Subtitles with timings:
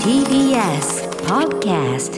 [0.00, 2.16] TBS Podcast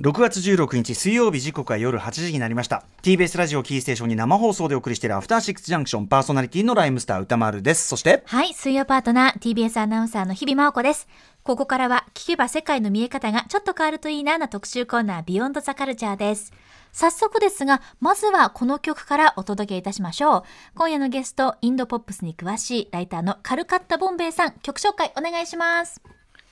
[0.00, 11.08] 6月16日水曜日時刻は夜8時になりました TBS ラジオキーステーションに生放送でお送りしているアフターシックスジャンクションパーソナリティのライムスター歌丸ですそしてはい、水曜パートナー TBS アナウンサーの日々真央子です。
[11.42, 16.52] ここからは聞けば世界の見え方がちょっと変わるといいなな特集コーナービヨンドザカルチャーです。
[16.92, 20.42] 早速ですが、まずはこの曲からお届けいたしましょう。
[20.76, 26.00] 今夜のゲスト、インドポップスに詳しいライターのカルカッタ・ボンベイさん、曲紹介お願いします。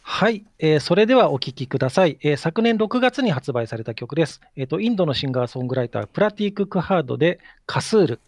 [0.08, 4.40] はい、えーそれではお聴きください、えー昨年6月に発売された曲です。
[4.54, 8.20] えーとインドのシンガーソングライター、プラティーク・クハードでカスール。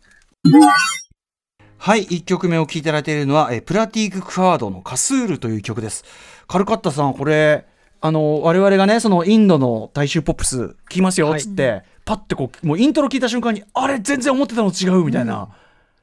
[1.79, 2.05] はい。
[2.05, 6.05] 1曲目を聴いていただいているのは、えープラティーク・クハードのカスールという曲です。
[6.49, 7.65] カルカッタさんこれ
[8.01, 14.01] あの我々がねそのインドの大衆ポップス聴きますよっつって、パッてこうもうイントロ聞いた瞬間にあれ？
[14.01, 15.49] 全然思ってたの違うみたいな、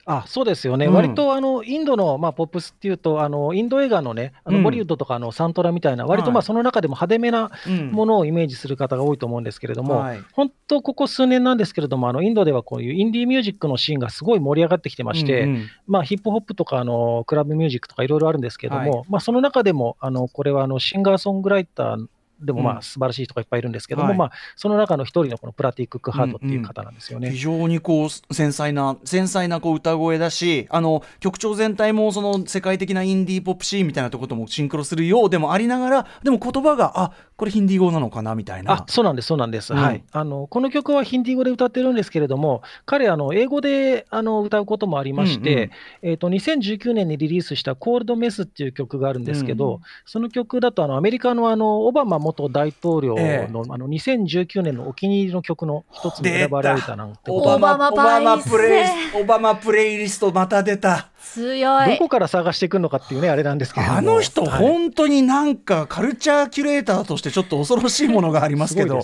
[0.08, 0.94] あそうですよね、うん。
[0.94, 4.58] 割とあのインドの、まあ、ポップスっていうと、あのインド映画のね、あうん。
[4.58, 6.40] のボリウッドとかのサントラみたいな、割とまはい。
[6.40, 7.92] あその中でも派手めなうん。
[7.92, 10.22] ものをイメージする方が多いと思うんですけれども、はい。
[10.34, 15.70] 本当、ここ数年なんですけれども、あのインドではこういうインディーミュージックのシーンがすごい盛り上がってきてまして、うんうん。
[15.88, 22.06] まあ、ヒップホップとかあのクラブミュージックとかいろいろあるんですけども、はまあ、その中でもあのこれはあのシンガーソングライター
[22.42, 22.66] でもうん。
[22.66, 24.18] まあ素晴らしい人がいっぱいいるんですけども、はい。
[24.18, 27.32] まあ、その中の一人のこのプラティック・クハードっていう方なんですよね。
[27.32, 38.72] 非常にこう繊細な繊細なこう歌声だしあの曲調全体もその世界的なインディーポップシーンみたいなところともシンクロするようでもありながらでも言葉があこれヒンディー語なのかなみたいな。
[38.74, 39.80] あそうなんです、そうなんです、うん。
[39.80, 45.70] はい、あのこの曲はヒンディー語で歌ってるんですけれども、彼、あの英語であの歌うこともありまして、うんうん。
[46.04, 53.50] えー、と2019年にリリースしたコールドメスっていう曲があるんですけど、うんその曲だとあのアメリカのあのオバマ元大統領の,、ええ。
[53.50, 57.60] あの2019年のお気に入りの曲の一つに選ばれたなんてオこと。
[57.60, 61.90] バマオオバマプレイオバマプレイリストまた出た強い。
[61.92, 63.98] どこから探してくるのかっていうね、あれなんですけれども。
[63.98, 64.60] あの人、はい。
[64.60, 69.02] 本当になんかカルチャーキュレーターとしてちょっと恐ろしいものがありますけど。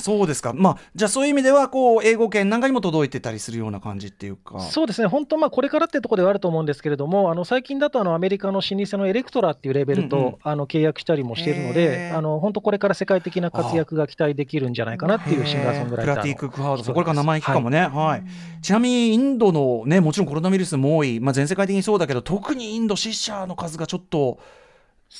[0.00, 0.52] そうですか。
[0.54, 4.60] まあじゃあそういう意味ではこう英語圏なんかにも届いてたりするような感じっていうか。
[4.60, 12.16] そうですね、本当、まあ、これからってところではあると思うんですけれども、あの最近だとあのアメリカの老舗のエレクトラっていうレベルと、うんうんあの契約したりもしているのへで、ー。
[12.16, 16.22] あの本当、これから世界的な活躍が期待できるんじゃないかなっていうシンガーソングライターの。
[16.22, 17.80] プラティック・クハード人さんこれから名前聞くかもね。
[17.80, 18.22] ね、はい。
[18.62, 24.38] ちなみにインドのねもちろんコロナウイルスも多い、まあ、全世界的にそうだけど特にインド死者の数がちょっと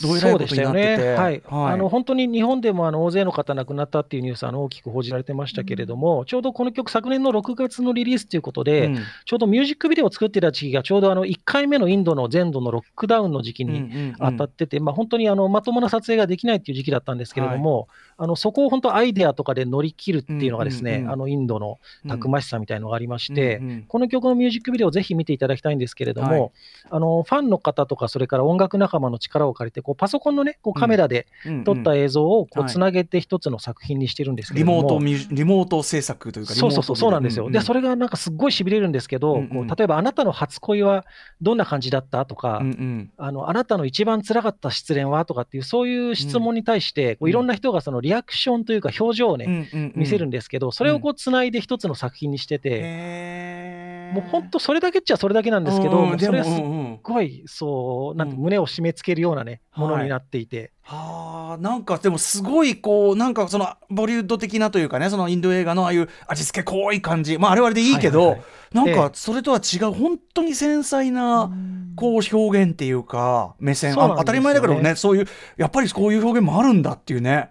[0.01, 0.39] どういことになってて。
[0.39, 1.43] そうでしたよね、はい。
[1.47, 1.73] はい。
[1.73, 8.99] あの本当に日本でもあの大勢の方亡くなったっていうニュースあの大きく報じられてましたけれども、ちょうどこの曲、昨年の6月のリリースということで、うん。
[9.25, 14.15] ちょうどミュージックビデオを作っていた時期が、ちょうどあの1回目のインドの全土のロックダウンの時期にうんうんうん。
[14.19, 17.89] 当たってて、まあ、本当にあのまともな撮影ができないっていう時期だったんですけれども、
[18.23, 21.13] あのそこを本当、アイデアとかで乗り切るっていうのがですね、うんうんうん。
[21.13, 23.83] あのインドのたくましさみたいなのがありまして、うんうん。
[23.89, 26.51] この曲のミュージックビデオをぜひ見ていただきたいんですけれども、はい。
[26.91, 31.65] あのファンの方とか、それから音楽仲間の力を借りて、こうパソコンの、ね、こうカメラでうんうん。
[31.65, 37.51] 撮った映像をこはいうつなげて一つの作品にしてるんですけども、モートミュリモート制作というかそうそうそう、そうなんですよ。
[37.51, 39.49] で、それれがなんかすっごいしびれるんですけど、うんうん。
[39.49, 41.05] こう例えば、あなたの初恋は
[41.41, 43.11] どんな感じだったとか、うんうん。
[43.17, 47.31] あのあなたの一番辛かった失恋はとかっていう、そういう質問に対して、こううん。
[47.31, 49.93] いろんな人がそのリアクションというか、表情をね、うんうんうん。
[49.97, 54.15] 見せるんですけど、それをこうつないで一つの作品にしてて、へー。
[54.15, 56.65] もう本当、それだけっちゃそれだけなんですけど、うんそれはすっ
[57.03, 58.43] ごい、そう、なんてうん。
[58.43, 60.73] 胸を締め付けるようなね、はいものになっていて。
[60.83, 67.39] はあなんかでもすごいこうなんかそのボリウッド的なというかねそのインド映画のああいう味付け濃い感じ。
[67.39, 68.77] まああれはあれでいいけど、はいはいはい。
[68.77, 71.51] なんえかそれとは違う本当に繊細な
[71.97, 73.95] こう表現っていうか目線。
[73.95, 74.03] ね。
[74.03, 77.51] あ当たり前だけどねそういうやっぱりこういう表現もあるんだっていうね。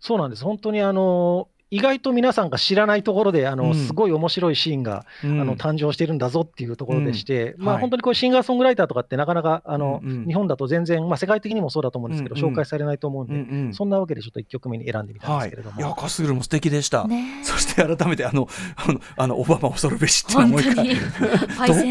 [0.00, 0.44] そうなんです。
[0.44, 3.74] 本当にあの、意外と皆さんが知らないところで、あの、うん。
[3.74, 5.40] すごい面白いシーンが、うん。
[5.40, 7.80] あの誕生してるんだぞっていうところでして、まあ、うんはい。
[7.82, 10.26] 本当にこうシンガーソングライターとかってなかなかあの、うんうん。
[10.26, 12.52] 日本だと全然、まあ、世界的にもそうだと思うんですけど、うんうん。
[12.52, 13.74] 紹介されないと思うんで、うんうん。
[13.74, 15.82] そんなわけでちょっと1曲目に選んでみたんではい、すけれども、い。
[15.84, 17.44] やカスールも素敵でした、ね。
[17.44, 20.94] そして改めてあのあのあのオバマ恐るべしってもう一回 ど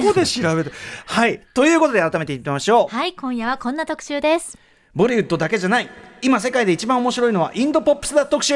[0.04, 0.72] こで調べて
[1.06, 1.42] はい。
[1.54, 2.94] ということで改めて言ってみましょう。
[2.94, 4.69] はい、今夜はこんな特集です。
[4.96, 5.90] ボリウッドだけじゃない。
[6.22, 8.56] 今世界で一番面白いのはインドポップスだ特集。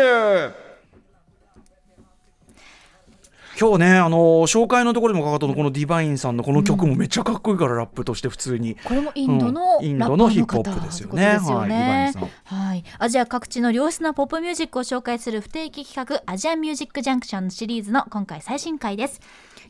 [3.60, 8.76] 今日ねあの紹介のところでもかかったこのディバインさんのこの曲もめっちゃかっこいいから、ラップとして普通に。
[8.84, 12.14] これもインドのうんインドのヒップホップですよとねですよね。
[12.46, 19.22] はい、アジア各地の良質なポップミュージックを紹介する不定期企画 Asia Music Junction シリーズの今回最新回です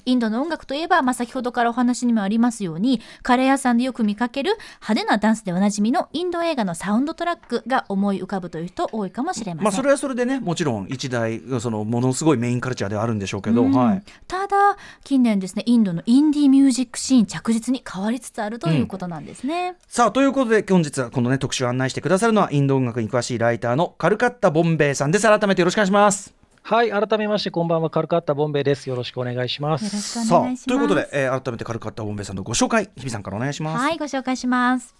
[0.05, 4.51] インドの音楽といえば、まあ、先ほどからお話にもありますようにカレー屋さんでよく見かける
[4.81, 13.71] 派手なダンスでおなじみのインド映画のサウンドトラックが思い浮かぶという人多いかもしれません、まあ、それはそれでねもちろん一大そのものすごいメインカルチャーではあるんでしょうけど、うん。
[13.73, 25.23] はい、ただ近年ですねインドのインディーミュージックシーン着実に変わりつつあるということなんですね、さあということで本日はこのね特集を案内してくださるのはインド音楽に詳しいライターのカルカッタ・ボンベイさんです。
[25.23, 28.87] 改めてよろしくお願いしますはい、改めまして、こんばんは、カルカッタ・ボンベイです。
[28.87, 30.25] よろしくお願いします。
[30.25, 34.95] さあということで、えー改めてカルカッタ・ボンベイさんのご紹介日比さんからお願いします、はい、ご紹介します。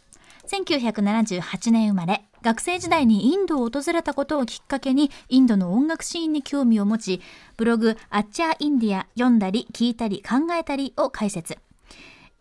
[0.48, 7.21] 1978年生まれ、学生時代にインドを訪れたことをきっかけに、インドの音楽シーンに興味を持ち、
[7.56, 11.60] ブログ、アッチャーインディア、読んだり、聞いたり、考えたりを解説。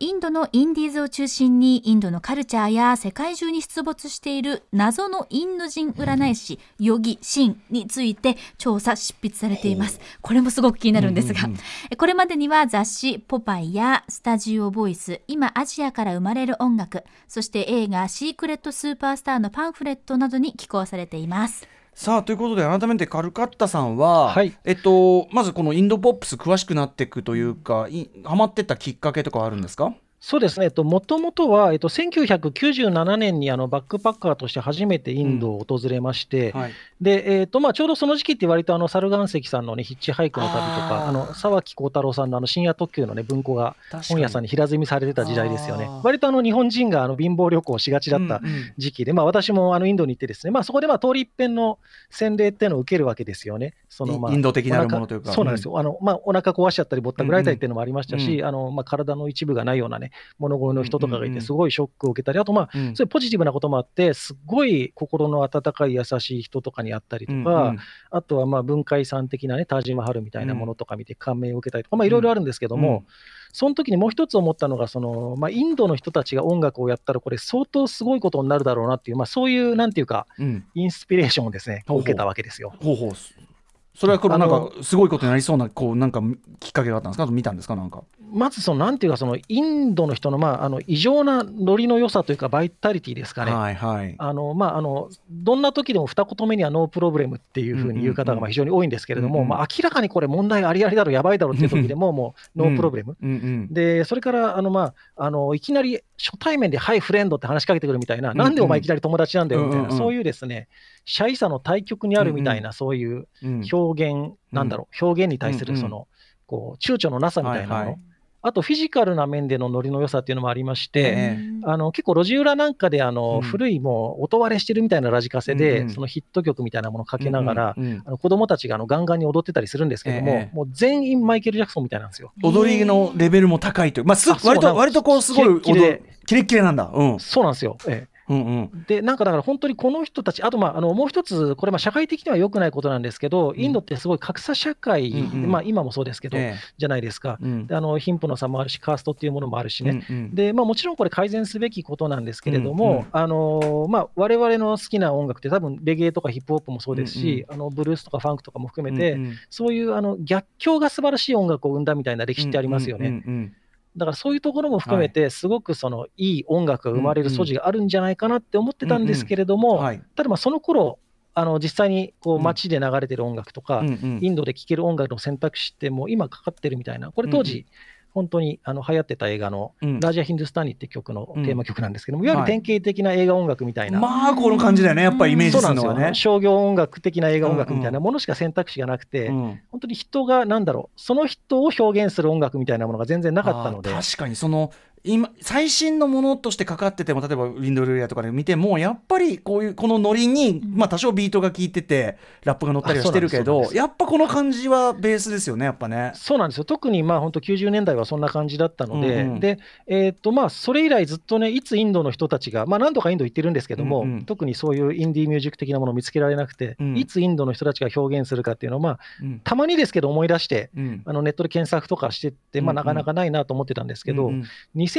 [0.02, 10.00] インドのインディーズを中心にインドのカルチャーや世界中に出没している謎のインド人占い師ヨギ・シンについて調査執筆されています。
[10.20, 11.48] これもすごく気になるんですが、
[11.96, 21.68] これまでには雑誌「ポパイ」や「スタジオボイス」「今アジアから生まれる音楽」そして映画「シークレット・スーパースター」のパンフレットなどに寄稿されています。
[21.94, 24.56] さあということで改めてカルカッタさんは、はい。
[24.64, 29.94] えっと、まずこのインドポップス詳しくなっていくというかいハマってったきっかけとかはあるんですか？
[30.24, 36.72] そうですね、えっと、もともとは、えっと、1997年にあのバックパッカーとして初めてインドを訪れまして、はい。
[37.00, 43.74] で、えっとまあ、ちょうどその時期って割とあの猿岩石さんの、ね、ヒッチハイクの旅とか、あの沢木耕太郎さんのあの深夜特急の、ね、文庫が
[44.08, 45.88] 本屋さんにに平積みされてた時代ですよね。
[46.02, 48.72] 割とあの日本人があの貧乏旅行をしがちだったうんうん。
[48.76, 51.78] 時期で、まあ、私もあのインドに行ってですね、まあ、そこでまあ通り一遍の
[52.10, 53.74] 洗礼っていうのを受けるわけですよね。
[53.88, 55.32] そのまあインド的なものというか。
[55.32, 55.78] そうなんですよ。
[55.78, 58.46] あのまあ、お腹壊しちゃったり、ぼったくられたりっていうのもありましたし、うんうん。
[58.46, 62.96] あのまあ、体の一部がないようなね、物乞いの人とかがいて、すごいショックを受けたり、あと、まあ、うん。
[62.96, 67.74] そういうポジティブなこともあって、すっごい心の温かい優しい人とかに会ったりとか、
[68.10, 73.06] あとはまあ文化遺産的なね、タージマハルみたいなものとか見て感銘を受けたりとか、まあ、いろいろあるんですけども、うん。
[73.52, 80.64] その時にもう一つ思ったのが、そのまあ、インドの人たちが音楽をやったら、これ、相当すごいことになるだろうなっていう、まあ、そういう、なんていうか、うん。
[80.74, 82.72] インスピレーションをですね、受けたわけですよ。
[82.80, 83.51] ほうほう
[83.94, 86.22] それはこれなんかすごいことになりそうなこうなんか
[86.60, 87.26] きっかけがあったんですか？
[87.26, 87.76] 見たんですか？
[87.76, 88.02] なんか。
[88.34, 93.52] まずその、なんていうか、そのインドの人の,、まあ、あの異常なノリの良さというか、バイタリティですかね。
[93.52, 94.14] はいはい。
[94.16, 99.48] あのまあ、あのどんな時でも二言目には no problem っていうふうに言う方がまあ非常に多いんですけれども、うんうん。
[99.50, 103.18] まあ、明らかにこれ、問題ありありだろ、やばいだろっていう時でも、もう no problem。
[103.22, 103.68] うんうん。
[103.74, 110.68] でそれからあの、まあ、あのいきなり初対面で、はい、 friend って話しかけてくるみたいな、うんなんでお前いきなり友達なんだよみたいな、うんうんそういうですね、
[111.04, 115.74] シャイさの対極にあるみたいな、そういううん表現、なんだろう、表現に対すうんうん。
[115.74, 116.06] るその、
[116.46, 117.98] こう躊躇のなさみたいなもの、はいはい
[118.44, 121.38] あとフィジカルな面でのノリの良さっていうのもありまして、ええ。
[121.64, 123.40] あの結構路地裏なんかであの、うん。
[123.42, 125.90] 古いもう音割れしてるみたいなラジカセで、うんうん。
[125.90, 130.56] そのヒット曲みたいなものをかけながら、うんうんあの子供たちがあのガンガンに踊ってたりするんですけども、ええ。
[130.56, 132.32] もう全員マイケル・ジャクソンみたいなんですよ。
[132.42, 134.00] 踊りのレベルも高いと。
[134.00, 134.28] いうまあす。
[134.44, 136.90] 割と割とこうすごい踊キレッキレなんだ。
[136.92, 137.20] うん。
[137.20, 137.78] そうなんですよ。
[137.86, 138.84] ええうんうん。
[138.86, 145.50] で、なんかだから本当にこの人たち、あとまああのもう一つ、これ、まあ社会的には良くないことなんですけど、インドってすごい格差社会、うんうん。
[145.50, 147.38] まあ今もそうですけど、えじゃないですか。
[147.40, 147.66] えうん。
[147.66, 150.04] であの貧富の差もあるし、カーストっていうものもあるしね。
[150.08, 150.34] うんうん。
[150.34, 152.76] でまあ、もちろんこれ改善すべきことなんですけれどうんうん。
[152.78, 159.34] も、あのまあ、我々の好きな音楽って多分レゲエとかヒップホップもそうですし、あのブルースとかファンクとかも含めて、うんうん。
[159.50, 163.08] そういうあの逆境が素晴らしい音楽を生んだみたいな歴史ってありますよね。
[163.08, 163.52] うんうん
[163.96, 170.02] だからそういうところも含めて、すごくそのいい音楽が生まれる素地があるんじゃないかなって思ってたんですけれどうんも、はい。
[170.16, 170.98] ただまあその頃
[171.34, 177.66] あの実際にこううん街で流れてる音楽とか、インドで聴ける音楽の選択肢ってもう今かかってるみたいな、これ当時、
[178.12, 180.00] 本当にあの流行ってた映画のうん。
[180.00, 181.44] ラージャ・ヒンドゥスターニって曲のうん。
[181.44, 186.14] テーマ曲なんですけども、いわゆる典型的な映画音楽みたいな、まあこの感じだよねやっぱりイメージそうなんでするのはね。
[186.14, 189.60] 商業音楽的な映画音楽みたいなものしか選択肢がなくて、うん。
[189.70, 193.90] 本当に人が、なんだろう、その人を表現する音楽みたいなものが全然なかったので。
[193.90, 194.72] 確かにその
[195.04, 200.74] 今最新のものとしてかかってても例えばウィンドルエアとかで見てもやっぱりこういうこのノリに、うん。
[200.76, 206.12] まあ多少ビートが効いててラップが乗ったりはしてるけどやっぱこの感じはベースですよねやっぱね。
[206.14, 209.40] そうなんですよ、特にまあ本当、90年代はそんな感じだったので、うんうん。
[209.40, 214.24] でえーっとまあ、それ以来ずっとね、いつインドの人たちが、まあ、何度かインド行ってるんですけども、うんうん。
[214.24, 216.96] 特にそういうインディーミュージック的なものを見つけられなくて、うん。
[216.96, 219.40] いつインドの人たちが表現するかっていうのを、まあ、うん。
[219.42, 221.02] たまにですけど思い出して、うん。
[221.04, 224.44] あのネットで検索とかしてって、まあ、なんかなかないなと思ってたんですけど、うんうん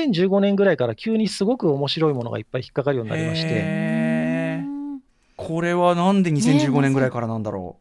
[0.01, 4.63] 2015年ぐらいから急にすごく面白いものがいっぱい引っかかるようになりまして、
[5.35, 7.77] これはなんで2015年ぐらいからなんだろ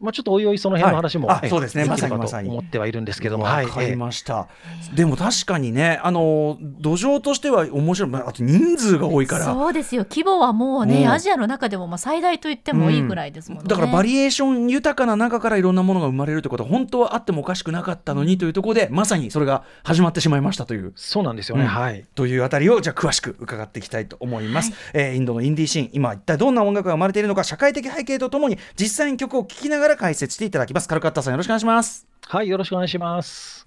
[0.00, 1.46] まあ、ちょっとおいおいその辺の話も、はい。
[1.46, 1.84] あそうですね。
[1.86, 2.48] まさにまさに。
[2.48, 4.48] と思ってはいるんですけども、わかりました、
[4.94, 8.10] でも確かにねあの土壌としては面白い。
[8.10, 9.44] まああと人数が多いから。
[9.44, 10.04] そうですよ。
[10.08, 11.10] 規模はもうね、うん。
[11.10, 20.92] アジアの中でもまあ最大と言ってもいいぐらいですもんね、だからバリエーション豊かな中からいろんなものが生まれるということは本当はあってもおかしくなかったのにというところでまさにそれが始まってしまいましたという。
[20.94, 22.04] そうなんですよね、うんはい。
[22.14, 25.90] というあたりをじゃあ詳しく伺っていきたいと思います、えーインドのインディーシーン。
[25.92, 33.64] 今一体どんな音楽が生まれているのか社会的背景とともに実際に曲を聴きながら解説していただきますカルカッタさんよろしくお願いしますはい、よろしくお願いします。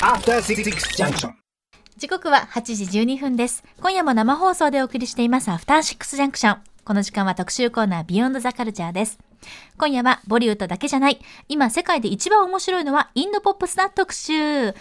[0.00, 1.30] After Six Junction.
[1.96, 3.64] 時刻は8時12分です。
[3.80, 6.60] 今夜も生放送でお送りしています After Six Junction。
[6.84, 9.18] この時間は特集コーナー Beyond the Culture です。
[9.78, 11.20] 今夜はボリウッドだけじゃない。
[11.48, 14.74] 今世界で一番面白いのはインドポップスだ特集。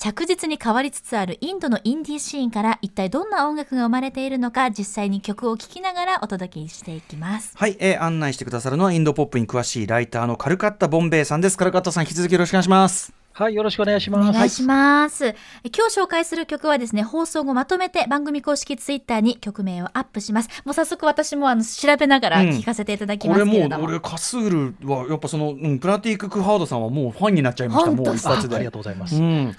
[0.00, 7.52] 着実に変わりつつあるインドのインディーシーンから一体どんな音楽が生まれているのか実際に曲を聴きながらお届けしていきます。
[7.54, 14.32] はい、えー案内してくださるのはインドポップに詳しいライターのカルカッタ・ボンベイさんですカルカッタさん引き続きよろしくお願いしますはい、よろしくお願いしおます。
[14.32, 15.26] 願いします。
[15.26, 20.48] え今日紹介する曲はですね、放送後まとめて番組公式ツイッターに曲名をアップします。
[20.64, 23.82] もう早速私もあの調べながらうん聞かせていただきこれますけれども。
[23.82, 29.16] もう俺カスールはやっぱその、うん、プラティック・クハードさんはもうファンになっちゃいましたもう一発であありがとうございます。
[29.16, 29.56] うん、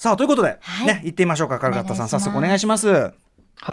[0.00, 0.86] さあということで、はい。
[0.86, 1.58] ね行ってみましょうか。
[1.58, 2.88] カルカッタさん早速お願いします。
[2.88, 3.12] は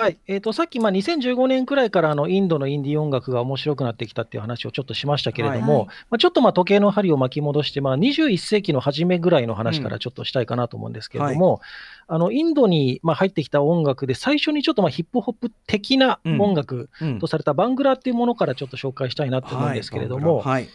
[0.09, 5.87] い、えー、とさっき、まあ、2015年くらいからあのインドのインディー音楽が面白くなってきたっていう話をちょっとしましたけれども、はい。
[5.87, 11.61] まあ、ちょっとまあ時計の針を巻き戻して、まあ、21世紀の初めぐらいの話からちょっとしたいかなと思うんですけれども、
[12.09, 20.67] あのインドにまあ入ってきた音楽で、最初にちょっとまあヒップホップ的な音楽うんとされたバングラっていうものからちょっと紹介したいなと思うんですけれども、はい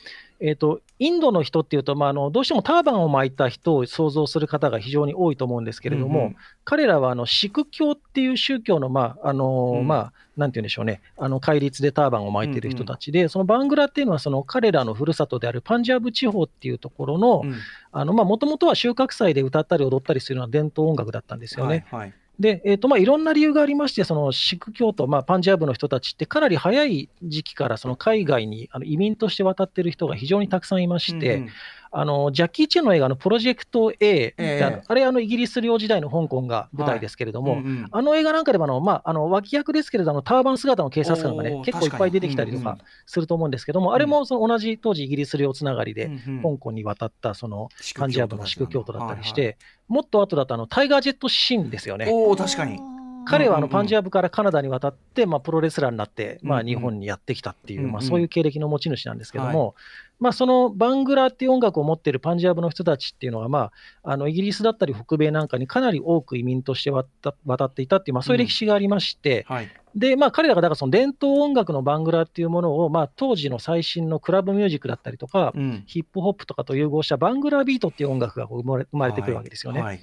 [0.45, 6.37] えー、とインドの人っていうと、まあ、あのどうしてもターバンを巻いた人を想像する方が非常に多いと思うんですけれども、うんうん。
[6.65, 9.87] 彼らはあのシク教っていう宗教の、まああのうん。
[9.87, 18.07] まあ、なんて言うんでしょうね、あの戒律でターバンを巻いてる人たちで、そのバングラっていうのは、その彼らのふるさとであるパンジャブ地方っていうところの、うん。
[18.07, 21.87] もともとは収穫祭で歌ったり踊ったりするような伝統音楽だったんですよね。
[21.91, 31.49] はいはいで、えーとまあ、いろんな理由がありまして、そのシク教徒、まあ、パンジャブの人たちって、かなり早い時期からその海外にあの移民として渡ってる人が非常にたくさんいまして、うんうん。
[31.95, 37.89] あのジャッキー・チェンの映画のプロジェクト A えであれあのイギリス領時代の香港が舞台ですけれども、うんうん。
[37.91, 46.13] あの映画なんかでもあの、まあ、あの脇役ですけれども、ターバン姿の警察官がね、結構いっぱい出てきたりと確かすると思うんですけども、あれもその同じ当時イギリス領つながりで、うん。
[46.13, 46.43] うん。
[46.43, 49.59] 香港に渡ったそのシクパンジャブのシク教徒だったりして、
[49.89, 52.07] もっと後だとあのタイガー・ジェット・シンですよね。
[52.09, 52.81] おお確かに
[53.25, 59.75] 彼はあのパンジャブからカナダに渡って、まあ、プロレスラーになって、まあ、日本にやってきたっていう、まあ、そういう経歴の持ち主なんですけども、
[60.23, 63.73] まあ、そのバングラっていう音楽を持っているパンジャブの人たちっていうのは、ま
[64.05, 69.69] あ、あのイギリスだったり北米なんかにかなり多く移民として渡渡っていたっていう、まあ、そういう歴史がありまして、はい。
[69.97, 75.85] でまあ、彼らがだからその伝統音楽のバングラっていうものを、まあ、当時の最新のクラブミュージックだったりとか、うん。
[75.87, 79.83] ヒップホップとかと融合したバングラビートっていう音楽が生まれ生まれてくるわけですよね。
[79.83, 80.01] はい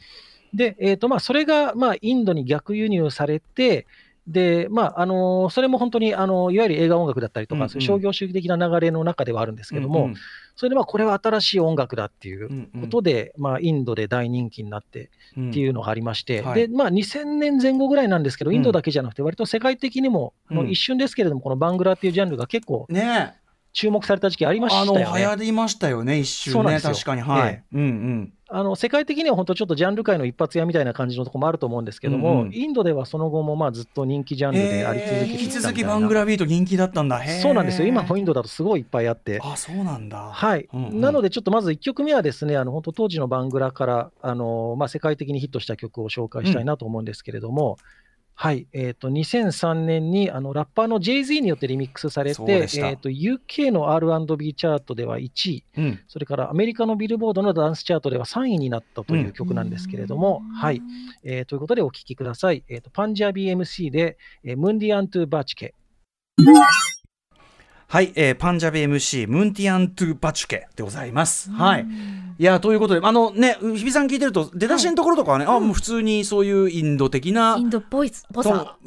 [0.53, 3.85] で、えーとまあ、それが、まあ、インドに逆輸入されて、
[4.27, 7.69] でまああのーそれも本当に、あのーいわゆる映画音楽だったりとか、うんうん。
[7.69, 10.15] そういう商業主義的な流れの中ではあるんですけども、うん
[10.55, 12.81] それでまあこれは新しい音楽だっていううんうん。
[12.81, 15.49] ことで、まあ、インドで大人気になってうん。
[15.51, 16.67] っていうのがありまして、はい。
[16.67, 20.69] でまあ、2000年前後ぐらいなんですけど、インドだけじゃなくて、割と世界的にも、あのうん。
[20.69, 25.19] 一瞬ですけれども、このバングラっていうジャンルが結構ねえ注目された時期ありましたあのよね。
[25.19, 27.21] 流行りましたよね一瞬ね確かに。
[27.21, 28.33] はい、えうんうん。
[28.51, 32.53] あの世界的には本当ちょっとジャンル界の一発屋みたいな感じのところもあると思うんですけども、うんうん。
[32.53, 37.23] インドではその後もまあずっと人気ジャンルであり続けてへえ引き続きバングラビート人気だったんだ。
[37.41, 37.87] そうなんですよ。
[37.87, 39.39] 今もインドだとすごいいっぱいあって。
[39.43, 40.17] あそうなんだ。
[40.17, 41.01] はい、うんうん。
[41.01, 47.77] なので、ちょっとまず1曲目はですね、あの本当、当時のバングラから、あのまあ、世界的にヒットした曲を紹介したいなと思うんですけれども、
[48.41, 52.87] はいえー、と2003年にあのラッパーの Jay-Z によってリミックスされて、えそうでした。
[52.87, 55.99] ー、と UK の R&B チャートでは1位、うん。
[56.07, 60.81] それからアメリカのビルボードのダンスチャートでは3位になったという曲なんですけれども、はい。
[61.25, 62.63] えーということでお聴きください。
[62.69, 65.75] えー、とパンジャビ MC で、えームンディアントゥ・バチケ。
[67.91, 71.49] はい、えーパンジャビ MC ムンティアントゥバチュケでございます。
[71.49, 71.87] はい。
[72.37, 78.11] いやということであのね日比さん聞いてると出だしのところとかはね、あもう普通にそういうインド的なインドっぽい。
[78.11, 78.17] で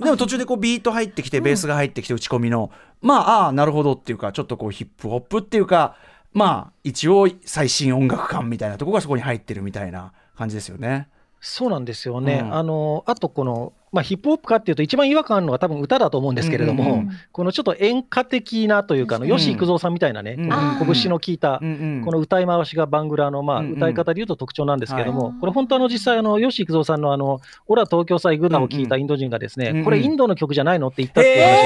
[0.09, 5.97] も途中でこうビート入ってきてベースが入ってきて打ち込みの、まあああなるほどっていうかちょっとこうヒップホップっていうか
[6.33, 11.09] まあ一応最新音楽感みたいなところがそこに入ってるみたいな感じですよね。
[11.41, 12.43] そうなんですよね。
[12.45, 17.11] うんあのあとこのまあ、ヒップホップかっていうと、一番違和感あるのは多分歌だと思うんですけれども、うんうんうん。
[17.31, 23.73] このちょっと演歌的なというか、吉幾三さんみたいなね、うんこの拳の効いたう、んうんこの歌い回しがバングラの、まあ、うんうん。
[23.77, 25.35] 歌い方でいうと特徴なんですけれども、はい。
[25.41, 29.85] これ本当あの実際あの、吉幾三さんのあの、オラ東京さイグダを聞いたインド人がですね、うんうん。
[29.85, 31.59] これインドの曲じゃないのって言ったっていう話が、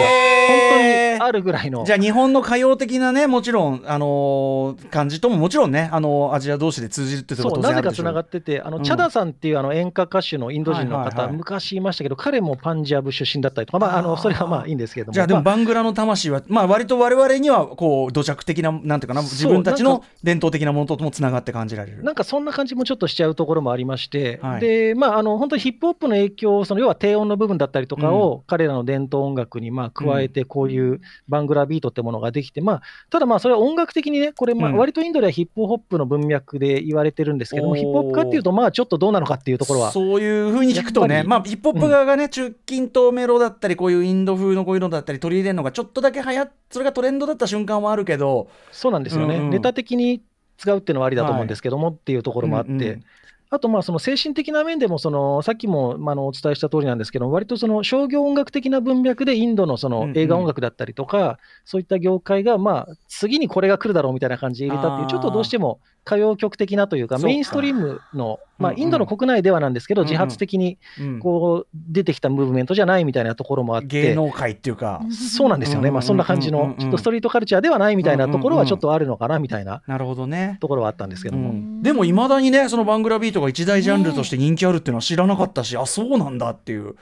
[0.48, 1.84] 本当にあるぐらいの。
[1.84, 11.36] じゃあ日本の歌謡的なねもちろんあのー感じとももちろんねあのアジア同士で通じるってこなぜかつながってて、あのうんチャダさんっていうあの演歌歌手のインド人の方、はいはいはい。
[11.36, 22.02] 昔いましたけど、彼もパンジャブ出身だったりとか、まあ、あのそれはまあいいんですけれども、じゃあでもまあバングラの魂は、まあ割と我々にはこう土着的ななんていうかな自分たちの伝統的なものともつながって感じられる。
[22.02, 24.60] なんかそんな感じもちょっとしちゃうところもありまして、はい。
[24.60, 39.92] でまあ、あの本当にヒップホップの影響、その要は低音の部分だったりとかを、彼らの伝統音楽にまあ加えて、こういうバングラビートってものができて、まあ、ただまあ、それは音楽的にね、これ、割とインドではヒップホップの文脈で言われてるんですけども、ヒップホップかっていうと、まあちょっとどうなのかっていうところは。
[39.92, 49.50] そういうふうに聞くとね、まあ、ヒップホップ側がね、中近東メロだったり、こういうインド風のこういうのだったり、取り入れるのがちょっとだけ流行っそれがトレンドだった瞬間はあるけど、そうなんですよね、うんうん。
[49.50, 50.22] ネタ的に
[50.58, 53.04] 使うっていうのはありだと思うんですけども、っていうところもあって、うんうん
[53.48, 67.08] あとまあその精神的な面でもその、さっきもまああのお伝えした通りなんですけど、割とその商業音楽的な文脈でインドのその映画音楽だったりとか、そういった業界が、まあ次にこれが来るだろうみたいな感じで入れたっていう、ちょっとどうしても歌謡曲的なという。
[67.08, 68.76] か、メインストリームの、まあ、うん。
[68.76, 70.06] うんインドの国内ではなんですけど、うん。
[70.06, 71.18] うん自発的にうん。
[71.18, 74.02] こう出てきたムーブメントじゃないみたいなところもあって。
[74.02, 76.76] 芸能界っていうか、そうなんですよね、まあ、そんな感じうんうんうんうん。
[76.76, 80.58] の、ちょっとストリートカルチャーではないみたいなところはちょっとあるのかなみたいななるほどね。
[80.60, 86.96] ところはあったんですけども、うんでもいまだにねそのバングラビートが一大ジャンルとして人気あるっていうのは知らなかったし、あそうなんだっていう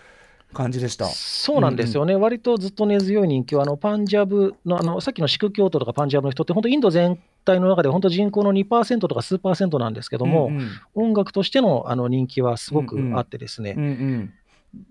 [0.55, 1.07] 感じでした。
[1.07, 10.71] そうなんですよね、割とずっと根強い人気は、あのパンジャブのあの、さっきのシク教徒とかパンジャブの人って、本当、インド全体の中で本当、人口の2%とか数パーセントなんですけども、うんうん。
[10.95, 14.33] 音楽としてのあの人気はすごくあってですね、うんうん。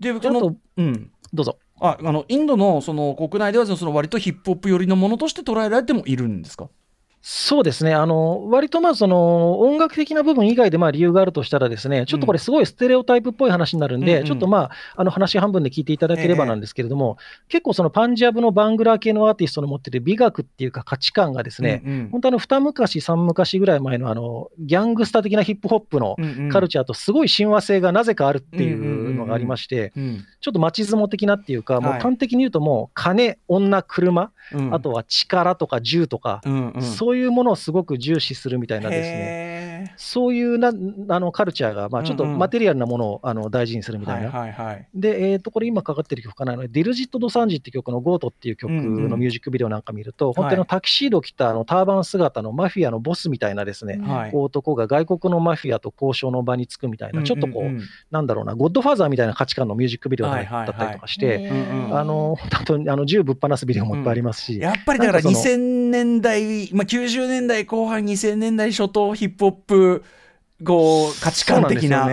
[0.00, 1.10] ででそのあとうん。
[1.32, 1.58] どうぞ。
[1.80, 6.68] ああのインドのその国内ではその割とヒップホップ寄りのものとして捉えられてもいるんですか？
[7.26, 14.26] そうですね、あの割とまあその音楽的な部分以外でまあ理由があるとしたら、ですねちょっとこれ、すごいステレオタイプっぽい話になるんで、うんうん。
[14.26, 17.16] ちょっとまあ、あの話半分で聞いていただければなんですけれども、
[17.48, 22.08] 結構そのパンジャブのバングラ系のアーティストの持ってる美学っていうか価値観がですね、うんうん。
[22.10, 26.16] 本当あの二昔、三昔ぐらい前のあのギャングスター的なヒップホップの
[26.52, 31.98] カルチャーとすごい親和性がなぜかあるっていうのがありまして、うんちょっと街相撲的なっていうか、もはい。
[32.00, 34.74] う端的に言うともう金、女、車、うん。
[34.74, 36.82] あとは力とか銃とか、うんうん。
[36.82, 39.16] そういうものをすごく重視するみたいなですね。
[39.16, 39.54] へ
[39.96, 42.38] そういうなあのカルチャーが、まあ、ちょっとうんうん。
[42.38, 44.30] マテリアルなものをあの大事にするーみたいな。
[44.30, 44.88] はいはいはい。
[44.94, 49.08] で、えー、とこれ今かかってる曲かな、あのディルジット・ド・サンジっていう曲のゴートっていう曲うんうん。
[49.10, 50.34] のミュージックビデオなんか見ると、はい。
[50.34, 54.30] 本当にタキシード着たあのターバン姿のマフィアのボスみたいなですね、はい。
[54.32, 70.04] 男が外国のマフィアと交渉の場につくみたいな、ちょっとこう、んんんなんだろうな、ゴッドファーザーみたいな価値観のミュージックビデオだったりとかして、うんうんあの本当にあの銃ぶっ放すビデオもいっぱいありますし、やっぱりだからなんかその2000年代、まあ、90年代後半2000年代初頭ヒップホップ
[70.64, 72.08] こう価値観的な。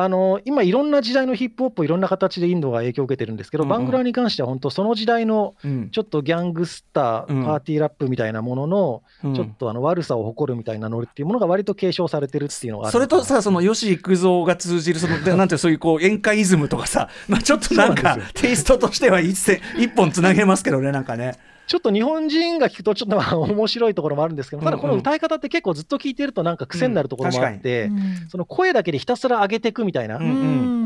[0.00, 3.76] あの今、いろんな時代のヒップホップをいろんな形でインドが影響を受けてるんですけど、うんうん。
[3.76, 5.90] バングラに関しては本当、その時代のうん。
[5.90, 7.44] ちょっとギャングスター、うん。
[7.44, 9.34] パーティーラップみたいなものの、うん。
[9.34, 21.36] ちょっとあの悪さを誇るみたいなノリっていうものが割と継承されてるっていうのがあるそれとさその吉幾三が通じるそので なんていうそういうこう演歌イズムとかさ、まあ、ちょっとなんかテイストとしては一線一本つなげますけどねなんかね。
[21.68, 27.90] ちょっと日本人が聞くと、ちょっとまあ面白いところもあるんですけど、ただこの歌い方って結構ずっと聞いてると、なんか癖になるところもあって、
[28.30, 30.18] その声だけでひたすら上げていくみたいな。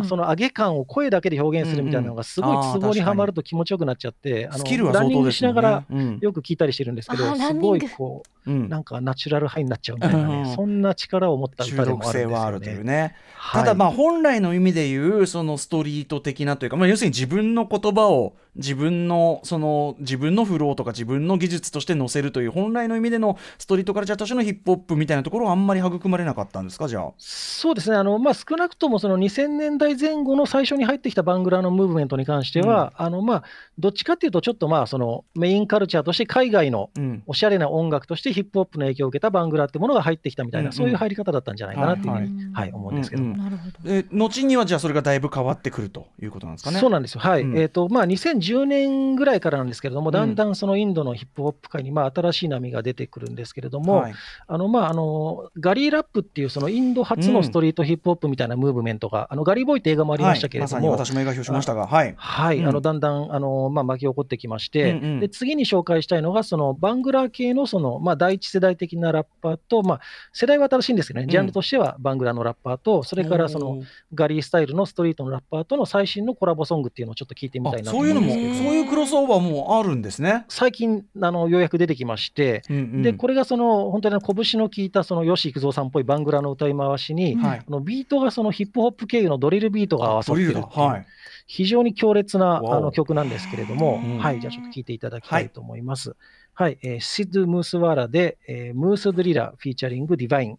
[0.04, 5.32] その上げ感を声だけで表現するみたいなのがすごいツボにはまると気持ちよくなっちゃって、あのスキルはランニング。
[5.32, 6.18] しながらうん。
[6.20, 10.42] よく聞いたりしてるんですけど、すごいこうなんかナチュラルハイになっちゃうみたいなうん。
[10.44, 12.66] ね、そんな力を持った中歌でもあるんです毒性はあるよね。
[12.66, 13.16] というね。
[13.36, 13.62] はい。
[13.62, 27.12] ただまあ本来の意味で言うそのストリート的なというか、まあ、要するに自分の言葉を自分のその自分のフローとか自分の技術として載せるという本来の意味でのストリートカルチャーとしてのヒップホップみたいなところはあんまり育まれなかったんですかじゃあ。
[27.16, 33.44] そうですね、あのまあ、少なくともその2000年代前後の最初に入ってきたバングラのムーブメントに関しては、あのまあ、
[33.78, 37.22] どっちかっていうと、ちょっとまあそのメインカルチャーとして海外のうん。
[37.26, 40.72] おしゃれな音楽としてヒップホップの影響を受けたバングラってものが入ってきたみたいな、うん。
[40.72, 42.72] うんそういう入り方だったんじゃないかなっていうふうに、はいはい。
[42.72, 43.22] 思うんですけど。
[43.22, 43.38] うんうん。
[43.38, 43.88] なるほど。
[43.88, 46.78] で後にはじゃあそれがだいぶ変わってくるということなんですかね。
[46.78, 47.42] そうなんですよ、はい。
[47.42, 47.58] うん。
[47.58, 54.14] えーとまあ、2010年ぐらいからなんですけれども、だんだんそのインドのヒップホップ界にまあ新しい波が出てくるんですけれども、はい。
[54.46, 62.14] あのまあ、あのガリーラップっていうそのインド初のストリートヒップホップみたいなムーブメントが、あのガリーボーイって映画もありましたけれども、はい、まさに私も映画表しましたが、はい。
[62.16, 70.00] はい、うん、あのだんだんあの、まあ、巻き起こってきまして、うんうん、で次に紹介したいのが、そのバングラ系のその、まあ、第一世代的なラッパーと、まあ、
[70.32, 73.82] 世代は新しいんですけどね、ジャンルとしてはバングラのラッパーと、それからその
[74.14, 80.44] ガリースタイルのストリートのラッパーとの最新のコラボソングっていうのをちょっと聞いてみたいなそういうのも、そういうクロスオーバーもあるんですね。
[80.48, 91.06] 最近あのようやく出てきまして、うんうん、でこれがその本当に拳の効いたその吉幾三さんっぽいバングラの歌い回しに、はのビートがそのヒップホップ経由のドリルビートが合わさってるはい、
[91.46, 96.10] 非常に強烈なあの曲なんですけれども、はい、じゃあちょっと聴いていただきたいと思います。
[96.10, 96.18] はい、
[96.54, 100.58] はい、えー、シドゥ・ムースワーラで、えー、 Moosedrilla featuring Divine。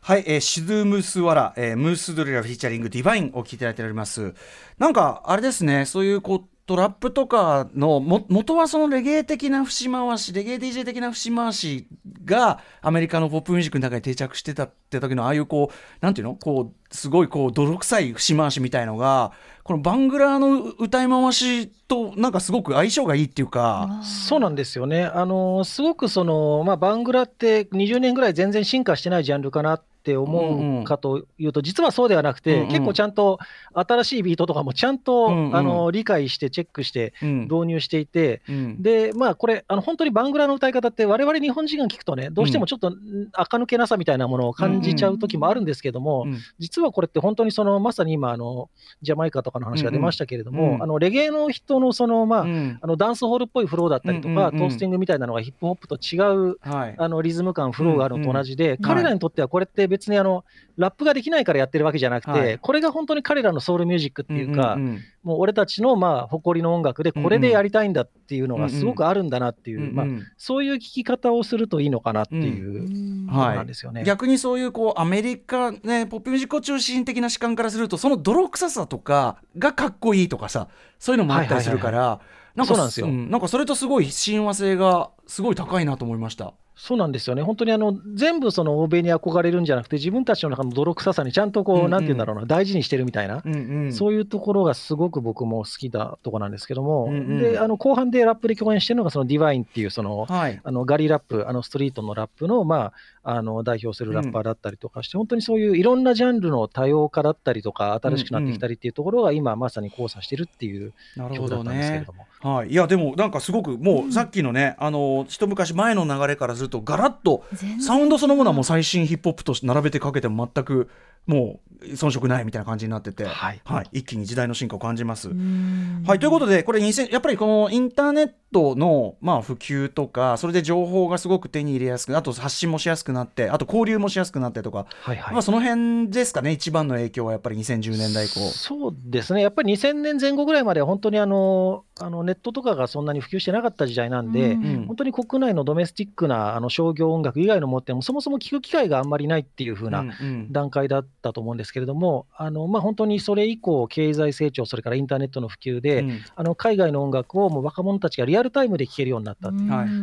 [0.00, 4.34] はい、えー、シドゥ・ムース・ワラ、えー、 Moosedrilla featuring Divine を聞いていただいております。
[4.78, 11.86] なんか、あれですね、そういうこう、トラップとかのも元はそのレゲエ的な節回しレゲエ DJ 的な節回し
[12.24, 16.36] がアメリカのポップミュージックの中に定着してたって時のああいうこうなんていうの？
[16.36, 24.00] こうすごいこう泥臭い節回しみたいのがこのバングラーの歌い回しとなんかすごく相性がいいっていうか。
[24.02, 25.04] そうなんですよね。
[25.04, 33.38] あのすごくその、まあ、バングラーって20年ぐらい全然進化してないジャンルかなってって思うかというと、実はそうではなくて、結構ちゃんと
[33.72, 38.42] 新しいビートとかもちゃんと、あの理解してチェックして導入していて、
[38.78, 42.92] でまあこれあの本当にバングラの歌い方って我々日本人が聞くとねどうしてもちょっと
[43.32, 46.26] 垢抜けなさみたいなものを感じちゃう時もあるんですけども、
[46.58, 48.68] 実はこれって本当にそのまさに今あの
[49.00, 56.58] ジャマイカとかの話が出ましたけれども、あのレゲエの人のそのまあ、あのダンスホールっぽいフローだったりとか、トースティングみたいなのがヒップホップと違う、
[56.98, 60.44] あのリズム感フローがあるのと同じで、彼らにとってはこれって別にあの
[60.76, 73.24] ラップができないからやってるわけじゃなくて、はい、これが本当に彼らのソウルミュージックっていうか、うんうんうん、もう俺たちのまあ誇りの音楽でこれでやりたいんだっていうのがすごくあるんだなっていう、うんうん、まあ、そういう聴き方をするといいのかなっていう。
[73.26, 82.58] ことなんですよね、はい、逆にそういうこうアメリカねポップミュージック中心的な主観からするとその泥臭さとかがかっこいいとかさそういうのもあったりするから、はいはいはいはい。
[82.58, 86.54] なんかそうなんですよ、うん、なんかそれとすごい親和性がすごい高いなと思いました。
[86.76, 102.92] そうなんですよね、本当にあの全部その欧米に憧れるんじゃなくて、自分たちの中の泥臭さにちゃんとこう、うんうん、なんて言うんだろうな、大事にしてるみたいな、うんうん、そういうところがすごく僕も好きだとこなんですけども、うんうん、であの後半でラップで共演してるのが、そのディワインっていうその、はい、あのガリラップ、あのストリートのラップの、まあ、
[103.24, 112.26] あの代表するラッパーだったりとかして、うん、本当にそういういろんなジャンルの多様化だったりとか、新しくなってきたりっていうところが、今、まさに交差してるっていう曲だったんですけれども。
[112.40, 117.44] はい、いやでもなんかすごくもうさっきのね、あの一昔前の流れからするとガラッと
[117.80, 120.90] サウンドそのものはもう最新ヒップホップと並べてかけても全く
[121.26, 125.28] もう遜色ないみたいな感じになってて、はい、はい、一気に時代の進化を感じます。
[125.28, 138.40] はい、ということでこれ2000やっぱりこのインターネットの、まあ、普及とかそれで情報がすごく手に入れやすくあと発信もしやすくなってあと交流もしやすくなってとか、はいはい、まあ、その辺ですかね一番の影響はやっぱり2010年代以降。
[138.50, 139.42] そうですね。
[139.42, 150.04] やっぱり2000年前後ぐらいまで本当にあのあのネットとかがそんなに普及してなかった時代なんで、うん、本当に国内のドメスティックなあの商業音楽以外のもってもそもそも聞く機会があんまりないっていう風な
[150.50, 159.50] 段階だったと思うんですけれども、あのまあ、本当にそれ以降、経済成長、それからインターネットの普及で、うん、あの海外の音楽をもう若者たちがリアルタイムで聴けるようになった。
[159.50, 159.52] う、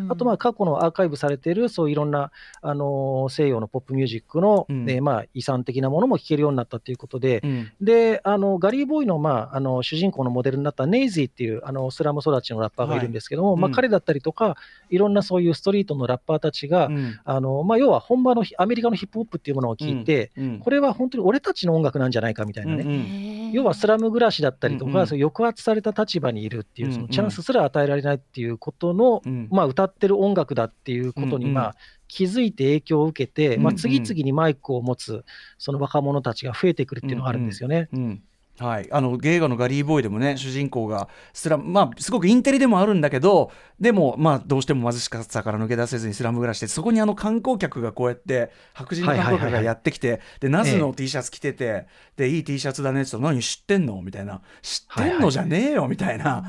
[0.10, 2.32] あとまあ過去のアーカイブされている、そういろんな
[2.62, 13.02] あの西洋のポップミュージックの、うん、えー、まあ、遺産的なものも聴けるようになったということで、うん、であのガリー・ボーイの,、まあ、あの主人公のモデルになったネイジーっていうあのスラム育ちのラッパーがい。
[13.02, 14.56] るんですけども、はい、まあ、彼だったりとか、
[14.90, 16.90] いろんなそういうストリートのラッパーたちが、
[17.26, 20.32] あのまあ、要は本場のアメリカのヒップホップっていうものを聞いて、
[20.64, 29.48] これは本当に俺たちの音楽なんじゃないかみたいなね、うんうん、要はスラム暮らしだったりとか、うんうん、抑圧された立場にいるっていう、そのチャンスすら与えられないっていうことの、うん。
[29.52, 31.76] まあ、歌ってる音楽だっていうことに、まあ、
[32.08, 35.24] 気づいて影響を受けて、まあ、次々にマイクを持つ
[35.58, 37.90] その若者たちが増えてくるっていうのがあるんですよね。
[37.94, 38.24] うんうん
[38.62, 54.02] はい、あの映画のガリー・ボーイでもね主人公がスラム、まあ、すごくインテリでもあるんだけどでも、まあ、どうしても貧しさから抜け出せずにスラム暮らしてそこにあの観光客がこうやって白人の観光客がやってきて、でナズの T シャツ着てて、ええ、でいい T シャツだねって言ったら何知ってんの？
[54.02, 54.42] みたいな。
[54.62, 55.88] 知ってんのじゃねえよ？
[55.88, 56.46] みたいな、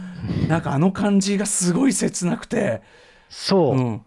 [0.48, 2.82] なんかあの感じがすごい切なくて。
[3.30, 4.02] そう、うん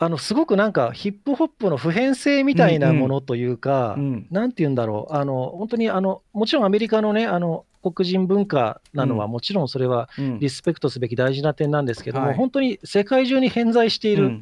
[0.00, 4.02] あのすごくなんかヒップホップの普遍性みたいなものというか、うん。
[4.02, 10.08] うん、なんて言うんだろう、あの本当にあのもちろんアメリカのね、あの黒人文化なのは、もちろんそれは
[10.38, 14.40] リスペクトすべき大事な点なんですけども、うん、本当に世界中に偏在している、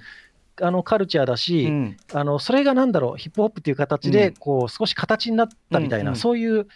[0.61, 1.71] あのカルチャーだし、
[2.13, 6.67] あのそれがなんだろう、ヒップホップっていう形でこう少し形になったみたいな、そういう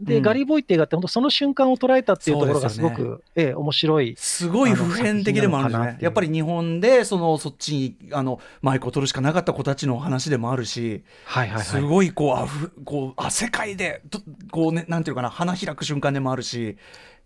[0.00, 4.14] で、うんガリー・ボーイって映画って本当その瞬間を捉えたっていうところがすごく、ええ面白い。
[4.18, 11.64] すごい普遍的でもあるんですねやっぱり日本でそのそっちにあのマイクを取るしかなかった子たちの話でもあるし、はいはいはい。
[11.64, 16.76] すごいこうあふこうあ世界でとこうねなんていうかな花開く瞬間でもあるし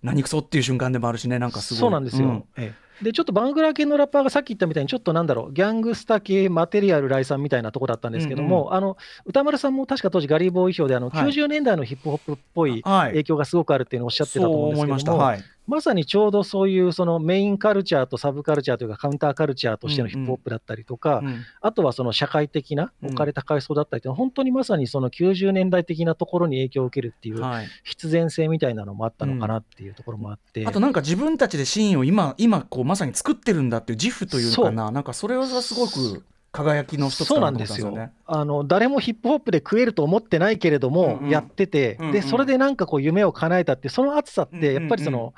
[0.03, 1.81] 何くそっていう瞬間でもあるしねなんかすごい。
[1.81, 2.29] そうなんですよ。
[2.29, 2.45] うん。
[2.57, 2.91] ええ。
[3.05, 11.33] で、ちょっとバングラ系のラッパーがさっき言ったみたいに、ちょっとなんだろう、ギャングスタ系マテリアル来産みたいなとこだったんですけども、あの歌丸さんも確か当時、ガリーボーイ表であの、はい。
[11.33, 13.09] 90年代のヒップホップっぽいはい。
[13.11, 21.45] 影響がすごくあるっていうのをおっしゃってたと思うんですけども、はいまさにちょうどそういうそのメインカルチャーとサブカルチャーというか、カウンターカルチャーとしてのヒップホップだったりとか、うん。
[21.61, 23.09] あとはその社会的なうん。
[23.11, 27.69] 置かれた階層だったりというのは、本当にまさにその90年代的なところに影響を受けるっていうはい。
[27.85, 30.67] 必然性みたいなのもあったのかなっていうところもあって。
[30.67, 38.13] あとなんか自分たちでシーンを今今こうまさに作ってるんだっていう自負というのかななんかそれがすごく輝きの一つかなと思ったんですよね。
[38.27, 45.19] あの誰もヒップホップで食えると思ってないけれども、やってて、うんうん、でそれでなんかこう夢を叶えたってその熱さってやっぱりその。
[45.19, 45.33] うんうん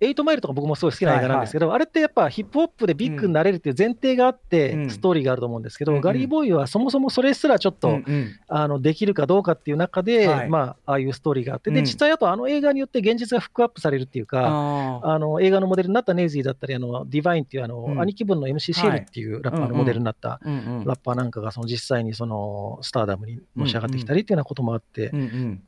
[0.00, 24.34] 8マイルとか僕もすごい好きな映画なんですけど、はいはい、あれってやっぱヒップホップでビッグになれるっていう前提があって、ストーリーがあると思うんですけど、うん、ガリー・ボーイはそもそもそれすらちょっと、うんうん、あのできるかどうかっていう中で、はい、まあ、ああいうストーリーがあって、で実際あとあの映画によって現実がフックアップされるっていうか、あの映画のモデルになったネイジーだったり、あのディバインっていうあの、兄貴分の MC シェルっていうラッパーのモデルになったラッパーなんかがその実際にそのスターダムにのし上がってきたりってい。
[24.34, 25.10] うようなこともあって、っ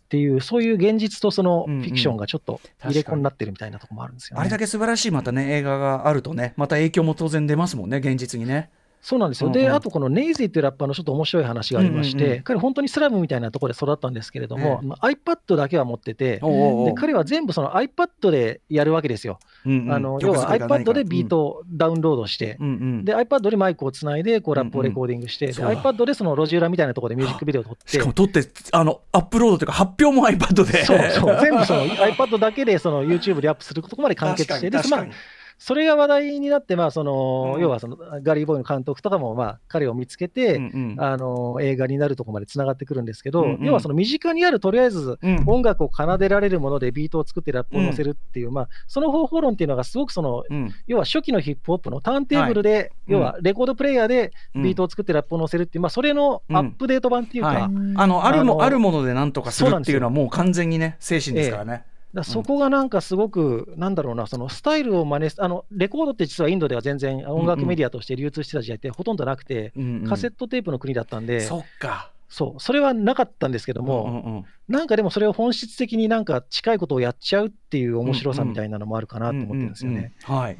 [0.08, 4.40] ていうそういう現実とそのフィクションがちょっと入れ子になってるみたいなところもあるですよね。
[4.40, 8.70] あれだけ素晴らしいまたね映画があるとねまた影響も当然出ますもんね現実にね。
[9.06, 9.46] そうなんですよ。
[9.46, 9.62] うんうん。
[9.62, 12.42] で、あとこのネイジーっていうラッパーのちょっと面白い話がありまして、うんうんうん。
[12.42, 19.38] 彼、本当にスラムみたいなところで育ったんですけれども、えまあ iPad だけは持ってて、おうで彼は全部その iPad でやるわけですよ。
[19.64, 19.92] うんうん。
[19.92, 23.04] あの要は iPad でビートをダウンロードして、うんうん。
[23.04, 25.80] で iPad にマイクをつないでこうラップをレコーディングして、でそうだ。
[25.80, 28.40] iPad でその路地裏みたいなところでミュージックビデオを撮ってしかも撮って
[28.72, 30.84] あのアップロードというか発表も iPad で。
[30.84, 31.38] そうそう。
[31.40, 35.12] 全部その iPad だけでその YouTube でアップするとこまで完結してでまあ確かに
[35.58, 37.62] それが話題になって、まあそのうん。
[37.62, 41.00] 要はそのガリー・ボーイの監督とかもまあ彼を見つけて、うんうん。
[41.02, 43.64] あの映画になるところまでつながってくるんですけど、うんうん。
[43.64, 45.44] 要はその身近にあるとりあえずうん。
[45.46, 50.74] 音楽を奏でられるものでビートを作ってラップを乗せるっていう、まあ、その方法論っていうのがすごくそのうん。
[50.86, 61.84] 要は初期のヒップホップのターンテーブルで、うん要はレコードプレイヤーでビートを作ってラップを乗せるっていう、まあ、それのアップデート版っていうか、あのあるもあるもので何とかするっていうのはもう完全にね精神ですからね。
[62.16, 69.72] らそこがなんかすごく、なんだろうな、そのスタイルを真似すあのレコードって実はインドでは全然音楽メディアとして流通してた時代ってほとんどなくて、
[70.08, 72.10] カセットテープの国だったんで、そっか。
[72.28, 80.12] そうそれはなかったんですけども、うんうんうんなんかでもそれを本質的になんか近いことをやっちゃうっていう面白さみたいなのもあるかなと思ってるんですよね。
[80.24, 80.56] はい。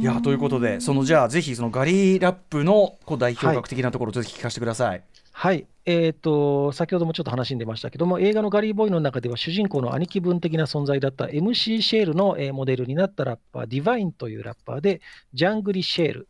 [0.00, 5.02] いやということでそのじゃあぜひそのガリーラップのこう代表格的なところをぜひ聞かせてください。
[5.30, 15.02] はい、えー、と先ほどもちょっと話に出ましたけども、映画のガリー・ボーイの中では主人公の兄貴分的な存在だった MC シェールの、えーモデルになったラッパー、ディヴァインというラッパーで、
[15.34, 16.28] ジャングリ・シェール。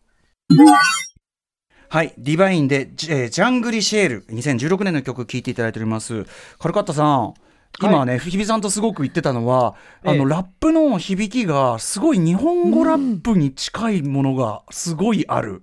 [1.88, 6.24] はい、ディバインで、ジえージャングリシェール、2016年の曲聴いていただいております。
[6.58, 7.34] カルカッタさん、
[7.80, 15.62] 今ね、日比さんとすごく言ってたのは、あの、ええラップの響きが、すごい日本語ラップに近いものがすごいある。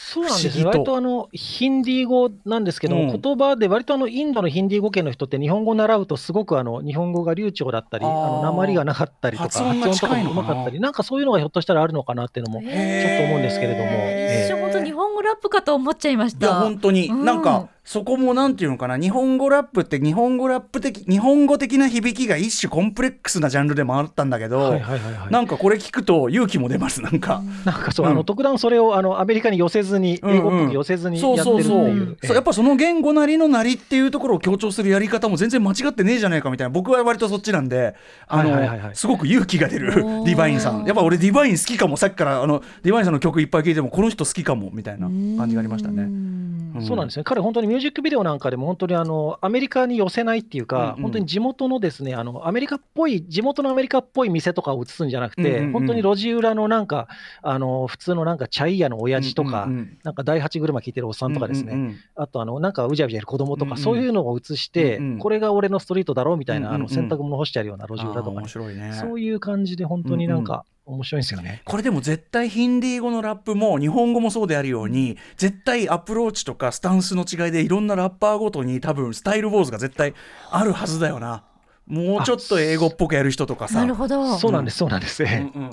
[0.00, 0.64] そうなんです。
[0.64, 3.20] 割とあのヒンディー語なんですけど、うん。
[3.20, 12.72] 言葉で割とあのインドのヒンディー語圏の人って日本語を習うとすごくあの日本語が流暢だったり、あの鉛がなかったりとか、発音がとかもうまかったり、なんかそういうのがひょっとしたらあるのかなっていうのも、ちょっ
[13.18, 14.44] と思うんですけれども、えー。
[14.44, 16.60] 一瞬本当日本語ラップかと思っちゃいましいやた。
[16.60, 17.42] 本当に、うんなん。
[17.42, 25.32] かそこもなんていうのかな日本語ラップって日本語ラップ的日本語的な響きが一種コンプレックスなジャンルでもあったんだけど、はいはいはいはい。
[25.32, 27.42] なんかこれ聞くと勇気も出ますなんか。
[27.64, 28.12] なんかそう、うん。
[28.12, 31.78] あの特段それをあのアメリカに寄せずに、英語っぽく寄せずにそうやってるってそう。
[31.78, 32.18] そういう。
[32.24, 32.36] そう。
[32.36, 36.68] やっぱその言語なりのなりっていうところを強調するやり方も全然間違ってねえじゃないかみたいな。
[36.68, 37.94] 僕は割とそっちなんで
[38.26, 38.96] あの、はいはいはいはい。
[38.96, 40.84] すごく勇気が出るディバインさん。
[40.84, 41.96] やっぱ俺ディバイン好きかも。
[41.96, 46.57] さっきからあのディバインさんの曲いっぱい聴いてもこの人好きかもみたいな感じがありましたね。
[46.78, 47.24] ねそうなんですね。
[47.24, 51.02] 彼、本当にミュージックビデオなんかでも、本当にあのアメリカに寄せないっていうか、うんうん。
[51.02, 55.72] 本当に地元のですねあのアメリカっぽい、地元のアメリカっぽい店とかを映すんじゃなくて、うんうんうん。
[55.72, 57.08] 本当に路地裏のなんか、
[57.42, 66.86] あの普通のなんかチャイヤの親父とか、うんうんなんか第八車聞いてるおっさんとかですね、うんうんあとあのなんかうじゃうじゃいる子供とか、うんうんそういうのを映して、うんうんこれが俺のストリートだろうみたいな、うんうんうん。
[66.86, 68.92] あの洗濯物干してあるような路地裏とかね、面白いね。
[68.92, 71.62] そういう感じで、本当になんか面白いんですよね。
[71.64, 80.14] これでも絶対ヒンディー語のラップも日本語もそうであるように絶対アプローチとかスタンスの違いでいろんなラッパーごとに多分スタイルウォーズが絶対
[80.50, 81.44] あるはずだよな。
[81.86, 83.78] もうちょっと英語っぽくやる人とかさ。
[83.78, 84.38] なるほど。
[84.38, 85.22] そうなんです、そうなんです。
[85.24, 85.70] うんうん。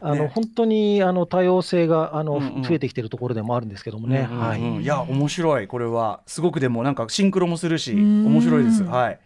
[0.00, 0.30] あのね。
[0.34, 4.28] 本当にあの多様性があの、うんうん増えてきてるところでもあるんですけどもね。
[4.30, 4.46] うんうんうん。
[4.46, 4.82] はい。
[4.82, 6.20] いや面白いこれは。
[6.26, 8.26] すごくでもなんかシンクロもするしうん。
[8.26, 8.82] 面白いです。
[8.82, 9.18] はい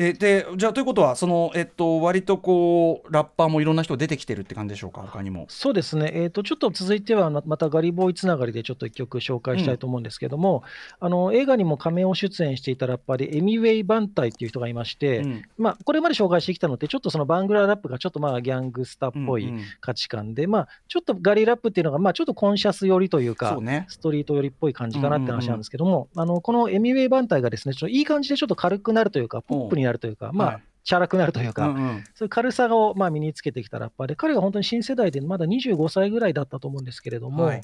[0.00, 5.02] えーでじゃあということはその、えっと、割とこうラッパーもいろんな人出てきてるって感じでしょうか？
[5.02, 5.46] 他にも。
[5.48, 10.62] そうですね、えー、とちょっと続いてはままたガリボーイつながりでちょっと一曲紹介したいと思うんですけども、
[11.00, 15.42] あの映画にも仮面を出演していたラッパーでエミウェイ・バンタイっていう人がいまして、うん。
[15.58, 19.64] まあ、これまで紹介してきたのってちょっとそのバングララップがちょっとまあギャングスターっぽいうんうん。
[19.80, 23.86] 価値観で、まあ、ちょっとガリラップっていうのがまあちょっとコンシャス寄りというかそうね。
[23.88, 30.62] ストリート寄りっぽい感じかなって話なんですけども、あのこのエミウェイ・バンタイがですねちょっといい感じでちょっと軽くなるというかポップになるというか、まあはい。
[30.84, 32.04] チャラくなるというか、うんうん。
[32.14, 37.60] そういう軽さをまあ身につけてきたラッパーで、彼が本当に新世代でまだ25歳ぐらいだったと思うんですけれども、はい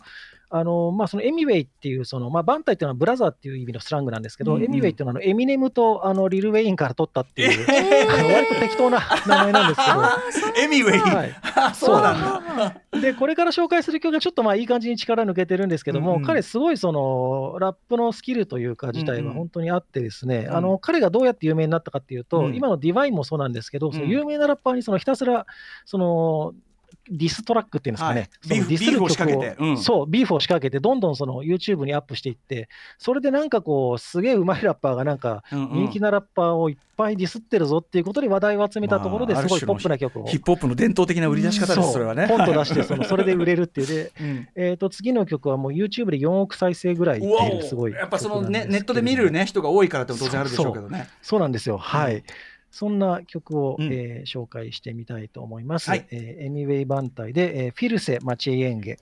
[0.56, 4.64] あのまあ、そのエミウェイっていうその、まあ、バンタイっていうのはブラザーっていう意味のスラングなんですけど、うんうん。
[4.66, 7.66] エミウェイっていうのはあのエミネムとあのリル・ウェインから取ったっていう、
[8.08, 10.62] あの割と適当な名前なんですけど。
[10.62, 11.34] エミウェイ、はい。
[11.56, 13.00] あそうなんだ。
[13.00, 16.24] でこれから紹介する曲がちょっとまあいい感じに力抜けてるんですけども、うんうん。
[16.24, 19.28] 彼すごいそのラップのスキルというか自体うんうん。
[19.30, 20.56] は本当にあってですね、うん。
[20.56, 22.54] あの彼がどうやって有名になったかっていうと、うん。
[22.54, 25.46] 今のディヴァインもそうなんですけど、そのうん有名なラッパーにそのひたすら
[25.84, 26.54] その
[27.10, 28.30] ディストラックっていうんですかね、はい。
[28.42, 29.56] そのディスる曲を仕掛けて。
[29.58, 29.78] うん。
[29.78, 35.84] そう、ビーフを仕掛けて、どんどんその YouTube にアップしていって、それでなんかこう、すげえうまいラッパーがなんか、うんうん。
[35.84, 40.26] 人気なラッパーをいっぱいディスってるぞっていうことで話題を集めたところで、まあすごいポップな曲を。
[40.26, 42.26] ヒップホップの伝統的な売り出し方です、それはね。
[42.28, 43.86] ポンと出してその、それで売れるっていう。
[43.86, 44.48] で、 うん。
[44.56, 47.92] えー、と次の曲はもう YouTube で4億再生ぐらいいっているすごい。
[47.92, 51.08] やっぱその曲なんですけれどもねネットで見る、ね、人が多いからって当然あるでしょうけどね。
[51.22, 51.40] そう。
[51.40, 52.24] なんですよ、はい、
[52.74, 55.90] そんな曲を、うんえー紹介してみたいと思います。
[55.90, 58.98] はいえーエミウェイ団体で、えーフィルセ・マチェイエンゲ。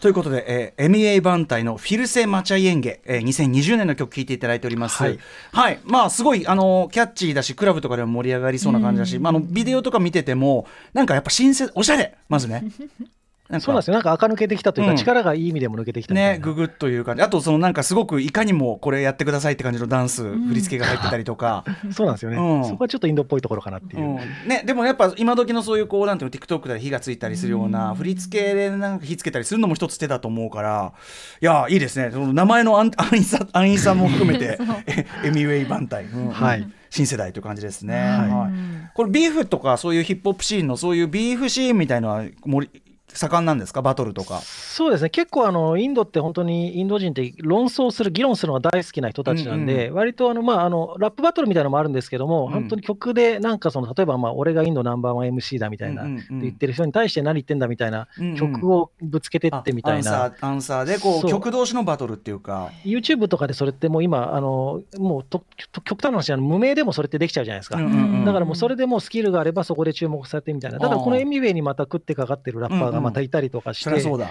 [0.00, 5.02] ということで、えー、MEA 団体のフィルセ・マチャイエンゲ、えー、2020年の曲聴いていただいております。
[5.02, 5.10] は
[5.52, 5.78] はいい。
[5.84, 12.64] まあ、すごい、あの、キャッチーだし、クラブとかでも盛り上がりそうな感じだし、まあ、あの、ビデオとか見てても、なんかやっぱ新鮮、おしゃれ、まずね。
[13.48, 13.64] なんか。
[13.64, 14.96] そうなんですよ、なんか垢抜けてきたというか、うん。
[14.96, 16.44] 力がいい意味でも抜けてきたみたいね、な。
[16.44, 17.22] ググッという感じ。
[17.22, 21.64] あと、そのなんかすごくいかにもこれやってくださいって感じのダンス、振り付けが入ってたりとか。
[21.90, 22.64] そうなんですよね、うん。
[22.64, 24.02] そこはちょっとインドっぽいところかなっていう。
[24.02, 24.16] うん。
[24.48, 30.92] ね、でもやっぱ今時のそういうこうなんていうの TikTok で火がついたりするような振り付けでなんか火つけたりするのも一つ手だと思うから
[31.40, 32.10] いやいいですね。
[32.12, 36.30] その名前の安安易さ安易さも含めて えエミウェイ団体、うん。
[36.30, 36.68] はい。
[36.90, 38.06] 新世代という感じですね、はい。
[38.30, 38.90] はい。
[38.94, 42.82] これビーフとかそういうヒップホップシーンのそういうビーフシーンみたいのは盛り
[43.14, 43.82] 盛んなんですか？
[43.82, 44.40] バトルとか。
[44.40, 60.24] そうですね、結構あの、インドって本当にインド人って論争する、議論するのが大好きな人たちなんで、割とあの、まあ、あのラップバトルみたいなのもあるんですけども、うん本当に曲で、なんかその、例えば、まあ、俺がインドナンバーワン MC だみたいな、うんうん言ってる人に対して何言ってんだみたいなうんうん曲をぶつけてってみたいな。
[60.24, 62.70] あアンサーアンサーでこう曲同士のバトルっていうか。
[62.84, 67.78] YouTube とかでそれってもう今、あのもうとと極端な話あの、無名でもそれってできちゃうじゃないですか。
[67.78, 70.78] うんうんうんだからもうそれでもうスキルがあればそこで注目されてみたいな。
[70.78, 74.30] ただこのあーエミウェイにまた食ってかかってるラッパーがまたいたりとかして、そりゃそうだ。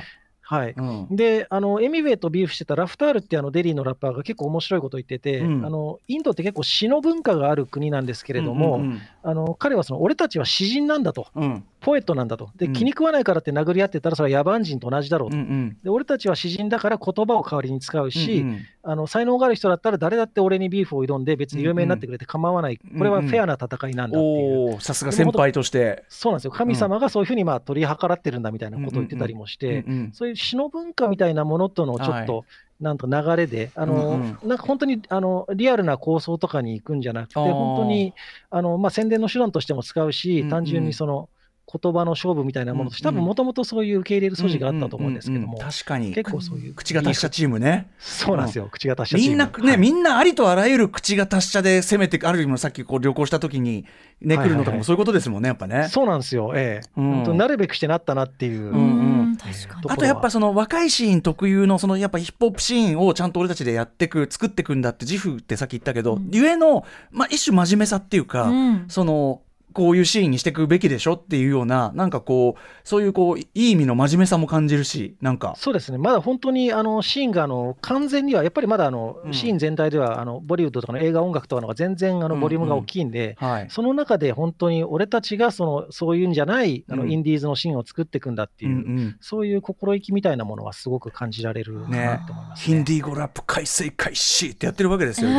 [0.50, 0.74] はい。
[0.78, 1.08] うん。
[1.12, 5.66] で、あのエミウェイとビーフしてたラフタールってあのデリーのラッパーが結構面白いこと言ってて、うん。
[5.66, 12.50] あのインドって結構詩の文化がある国なんですけれども、うんうんあの彼はその俺たちは詩人なんだと、うんうんポエットなんだと。
[12.56, 12.74] で、うん。
[12.74, 15.38] 気に食わないからって殴り合ってたらそれは野蛮人と同じだろうと。
[15.38, 15.78] うんうん。
[15.84, 18.66] で俺たちは詩人だから言葉を代わりに使うし、うんうん。
[18.84, 24.82] あの才能がある人だったら誰だって俺にビーフを挑んで別に有名になってくれて構わない、これはフェアな戦いなんだっていう。
[24.82, 26.04] さすが先輩として。
[26.10, 26.52] そうなんですよ。
[26.52, 32.44] 神様がそういうふうにまあ取り計らってるんだみたいなことを言ってたりもして、うんうんそういう詩の文化みたいなものとのちょっと、は
[32.80, 34.12] なんと流れで、あの
[34.44, 38.14] うんなんか本当にあのリアルな構想とかに行くんじゃなくて、本当に
[38.50, 40.50] あの、まあ、宣伝の手段としても使うし、うんうん。
[40.50, 41.30] 単純にその
[41.70, 43.20] 言葉の勝負みたいなものとして、うんうん。
[43.20, 45.72] 多分もともとそういう受け入れる素地があったと思うんですけども、うんうんうん。
[45.72, 46.14] 確かに。
[46.14, 47.90] 結構そういう口が達者チームね。
[48.00, 49.30] そうなんですよ、口が達者チーム。
[49.32, 49.78] みんなね、はい。
[49.78, 53.86] みんなありとあらゆる口が達者で攻めてある意味のさっきこう旅行した時に
[54.22, 55.90] ね、来るのとかもそういうことですもんねやっぱね。
[55.90, 56.88] そうなんですよ、ええ。
[56.98, 57.12] うん。
[57.18, 58.72] 本当なるべくしてなったなっていう。
[58.72, 59.38] うんうん。
[59.38, 66.30] 確かにとあとやっぱその若いシーン特有のそのやっぱヒップホップシーンをちゃんと俺たちでやってく作ってくんだって自負ってさっき言ったけど、うん。
[66.32, 68.86] ゆえの、まあ、一種真面目さっていうか、うん。
[68.88, 69.42] その
[69.78, 75.54] こういうシーンにしていくべきでしょっていうようななんかこうそういうこういい意味の真面目さも感じるしなんか。
[75.56, 79.34] そうですね、まだ本当にあのシーンがあの完全には、やっぱりまだあの、うん。
[79.34, 83.68] シーン全体ではあのボリウッドとかの映画音楽とかの方が全然あのボリュームが大きいんで、はい。
[83.70, 87.12] その中で本当に俺たちがそのそういうんじゃないあの、うん。
[87.12, 89.18] インディーズのシーンを作っていくんだっていう、うんうん。
[89.22, 95.38] そういう心意気みたいなものはすごく感じられるかなねと思います、ヒンディー語ラップ改正開始ってやってるわけですよね。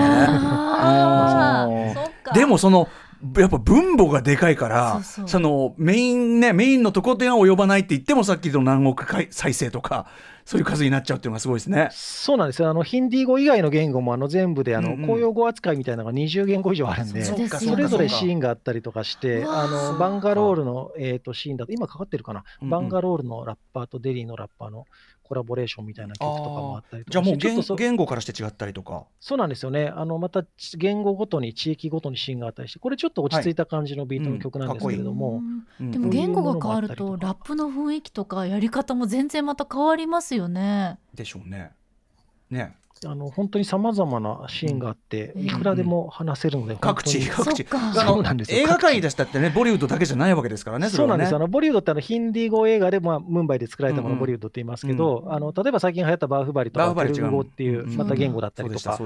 [2.34, 2.88] でもその
[3.36, 5.40] やっぱ分母がでかいからそうそう。
[5.40, 10.06] のメインねメインのところでは及ばないって言ってもさっきの何億回再生とか
[10.48, 11.90] そういう数になっちゃうっていうのがすごいですね。
[11.92, 12.70] そうなんですよ。
[12.70, 15.06] あのヒンディー語以外の言語もあの全部であの、うんうん。
[15.06, 17.22] 公用語扱いみたいなのが20言語以上あるんで。
[17.22, 17.36] そ
[17.76, 22.70] れぞれシーンがあったりとかして、あのバンガロールの、えー、とシーンだと、今かかってるかな、うんうん。
[22.70, 24.86] バンガロールのラッパーとデリーのラッパーの
[25.28, 27.12] コラボレーションみたいな曲とかもあったりとか。
[27.12, 29.06] じゃあもう言言語からして違ったりとか。
[29.20, 29.92] そうなんですよね。
[29.94, 30.44] あのまた
[30.76, 35.42] 言語ごとに地域ごとにシーンがあったりして、これちょっと落ち着いた感じのビートの曲なんですけれども、
[35.80, 35.90] うん。
[35.90, 40.98] でも言語が変わるとラップの雰囲気とかやり方も全然また変わりますよね。
[41.14, 41.72] でしょうね。
[42.50, 42.74] ね
[43.06, 45.46] あの本当にさまざまなシーンがあって、うん。
[45.46, 47.64] いくらでも話せるので、各地本当に。
[47.64, 48.00] 各地。
[48.00, 48.58] そうなんですよ。
[48.58, 50.96] 映画界に出したってねボリウッドだけじゃないわけですからねれはね。
[50.96, 51.30] そうなんです。
[51.30, 54.18] よ、あのボリウッドってあのヒンディー語映画で、まあ、ムンバイで作られたもうんうん。
[54.18, 58.98] のをボリウッドって言いますけど、あの例えば最近流行ったバーフバリとか、バーフバリテルグ語っていう違うまた言語だったりとか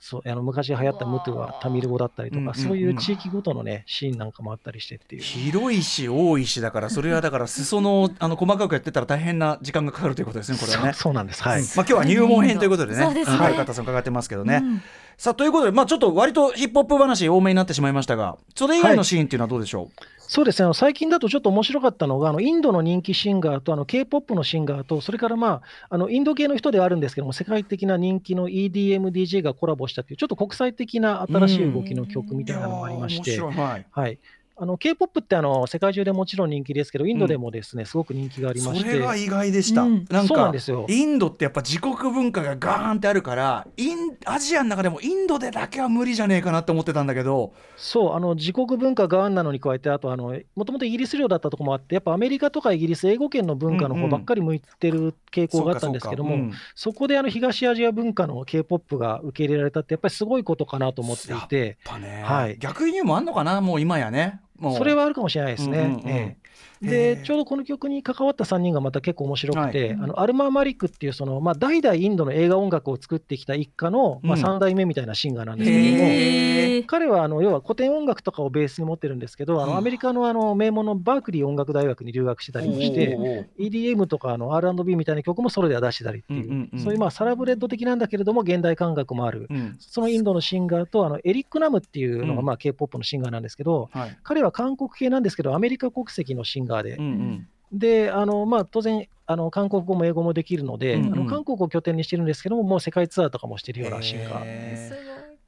[0.00, 2.54] そうあの昔流行ったムトゥはタミル語だったりとか、うんうんうん。
[2.54, 5.22] そういう地域ごとのね、シーンなんかもあったりしてっていう。
[5.22, 10.92] 広いし多いしだからそれはだから裾のあの細かくやってたら大変な時間がかかるということですねこれはね。
[10.92, 11.62] そうそうなんです、はい。
[11.62, 13.36] まあ今日は入門編ということでね、ですね。
[13.36, 14.60] はい、方さん伺ってますけどね。
[14.62, 14.82] うん。
[15.16, 19.90] さあということで、まあ、ちょっと割とヒップホップ話多めになってしまいましたが、それ以外のシーンっていうのはどうでしょ
[20.26, 33.86] そうですね、最近だとちょっと面白かったのが、あのインドの人気シンガーと、あの K-POP のシンガーと、それから、まあ、あのインド系の人ではあるんですけども、世界的な人気の EDM、DJ がコラボしたという、ちょっと国際的な新しい動きの曲うみたいなのがありまして、はい。
[33.90, 34.18] はい、
[34.56, 38.88] あの K-POP ってあの世界中でもちろん人気ですけど、インドでもですね、すごく人気がありまして。
[38.88, 40.06] それが意外でした、うん。
[40.08, 40.86] なんそうなんかですよ。
[40.88, 47.52] インドってやっぱ自国文化がガーンってあるからインアジアの中でもインドでだけは無理じゃねえかなって思ってたんだけど。
[47.76, 56.58] そうあの自国文化があんなのに加えて、あとあの、もともとイギリス領だったところもあって、やっぱアメリカとかイギリス、英語圏の文化の方ばっかり向いてる傾向があったんですけども、そうかそうか。
[56.76, 62.56] そこであの東アジア文化の K-POP が受け入れられたって、やっぱりすごいことかなと思っていて、やっぱね、はい。
[62.58, 64.40] 逆輸入もあんのかなもう今やね
[64.72, 66.38] それはあるかもしれないですね。
[66.82, 69.92] でえちょうどこの曲に関わった3人がまた結構面白くて、はい。
[69.92, 79.70] あのアルマーン・マリックっていうその、まあ、代々インドの映画音楽を作ってきた一家の、まあ、うん3代目みたいなシンガーなんですけども、彼はあの要は古典音楽とかをベースに持ってるんですけど、あうん。
[79.70, 89.76] のアメリカのあの名門のバークリー音楽大学に留学してたりもして、EDM とかあの R&B みたいな曲もソロでは出してたりっていう、そういうまあサラブレッド的なんだけれども、現代感覚もある、うん。
[89.78, 92.46] そのインドのシンガーとあのエリック・ナムっていうのがうん。
[92.46, 94.18] まあ K-POP のシンガーなんですけど、はい。
[94.22, 97.48] 彼は韓国系なんですけど、アメリカ国籍のシンガーで、うんうん。
[97.72, 101.12] であのまあ、当然あの、韓国語も英語もできるので、うんうん。
[101.12, 104.92] あの韓国を拠点にしてるんですけども、もう世界ツアーとかもしてるようなシンガー。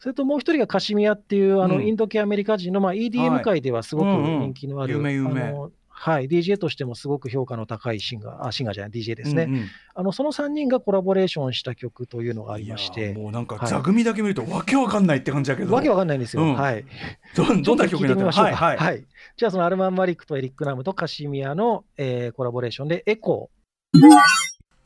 [0.00, 1.86] それともう一人がカシミヤっていうあの、うん。
[1.86, 5.42] インド系アメリカ人の、まあ、はい EDM 界ではすごく人気のある、有名有名。
[5.42, 10.12] あのはい、DJ としてもすごく評価の高いシンガー、あシンガーじゃない、DJ ですね、うんうんあの。
[10.12, 16.42] その3人がコラボレーションした曲というのがありまして、もうなんかはい座組だけ見るとわけわかんないって感じだけどわけわかんないんですよ。
[16.42, 16.84] うんはい。
[17.34, 18.57] どんどんな曲になってましょうか。
[18.57, 19.05] はいはいはい。
[19.36, 23.51] じゃあ、そのアルマン・マリックとエリック・ナムとカシミヤの、えーコラボレーションで、エコ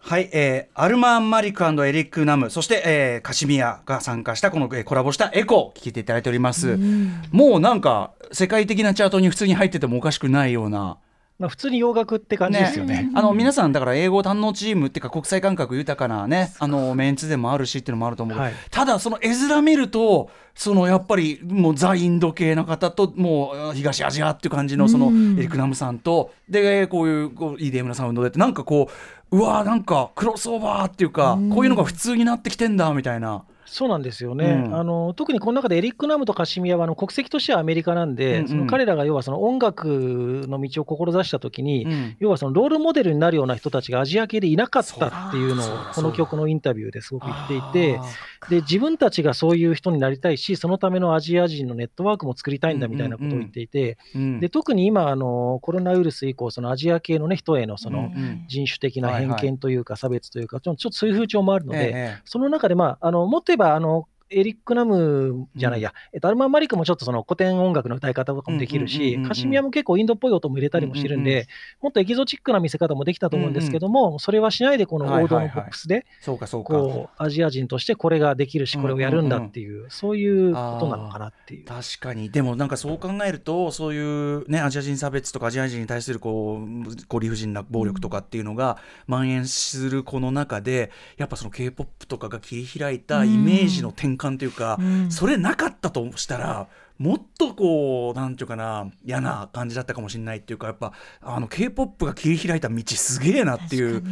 [0.01, 7.23] はい、えーアルマン・マリックエリック・ナムそして、えーカシミヤが参加したこの、えーコラボしたエコ聴いていただいております、うん。
[7.31, 10.99] もうなんか世界的なチャートに普通に入っててもおかしくないような。
[11.39, 13.11] まあ、普通に洋楽って感じですよね。
[13.17, 18.53] あの皆さんだから英語堪能チームっていうか国際感覚豊かなねあのメンツでもあるしっていうのもあると思うはい。
[18.71, 25.39] ただその絵面見るとそのやっぱりもうザ・インド系の方ともう東アジアっていう感じのそのうん。
[25.39, 28.93] エリック・ナムさんとでこういうこう EDM なサウンドでってなんかこう
[29.33, 33.45] うわーなんかクロスオーバーっていうかうんこういうのが普通になってきてんだみたいな。
[33.71, 34.75] そうなんですよね、うん。
[34.75, 38.49] あの特にこの中でエリック・ナムとカシミヤはあの国籍としてはアメリカなんで、うんうん。
[38.49, 42.17] その彼らが要はその音楽の道を志したときに、うん。
[42.19, 58.05] 要はそのロールモデルになるような人たちがアジア系でいなかったっていうのをこの曲のインタビューですごく言っていてあ、で自分たちがそういう人になりたいし、そのためのアジア人のネットワークも作りたいんだみたいなことを言っていて、ーうんで特に今あの、コロナウイルス以降、そのアジア系の、ね、人へのそのうん。
[58.05, 71.49] うん人種的な偏見というか、差別というか、ちょっとちょっとそういう風潮もあるので、ええその中で、まあ、あのもっと言えばあの、エリック・ナムじゃないや、えっと、アルマン・マリックもちょっとその古典音楽の歌い方とかもできるしカシミヤも結構インドっぽい音も入れたりもしてるんで、
[71.81, 76.73] もっとエキゾチックな見せ方もできたと思うんですけども、それはしないで、この王道のポップスで、そうかそうか。
[76.73, 81.65] こうアジア人としてこれができるし、これをやるんだっていう、そういうことなのかなっていう。
[81.65, 82.31] 確かに。
[82.31, 95.11] でもなんかそう考えるとそういうねアジア人差別とかアジア人に対するこうこう理不尽な暴力とかっていうのが蔓延するこの中でやっぱその k p o p とかが切り開いたイメージの転換というか、うん。
[95.11, 96.69] それなかったとしたら
[97.01, 100.93] もっとこうなんていうかな嫌な感じだったかもしれないっていうかやっぱ
[101.23, 104.05] あの k p o p が切り開いた道すげえなっていう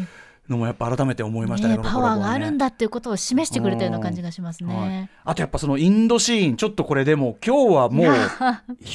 [0.49, 4.89] のもやっぱ改めて思いましたねねパワーがあるんだっていうことを示してくれたような感じがしますはい。
[4.89, 5.11] ね。
[5.25, 8.07] あとやっぱそのインドシーンちょっとこれでも今日はもう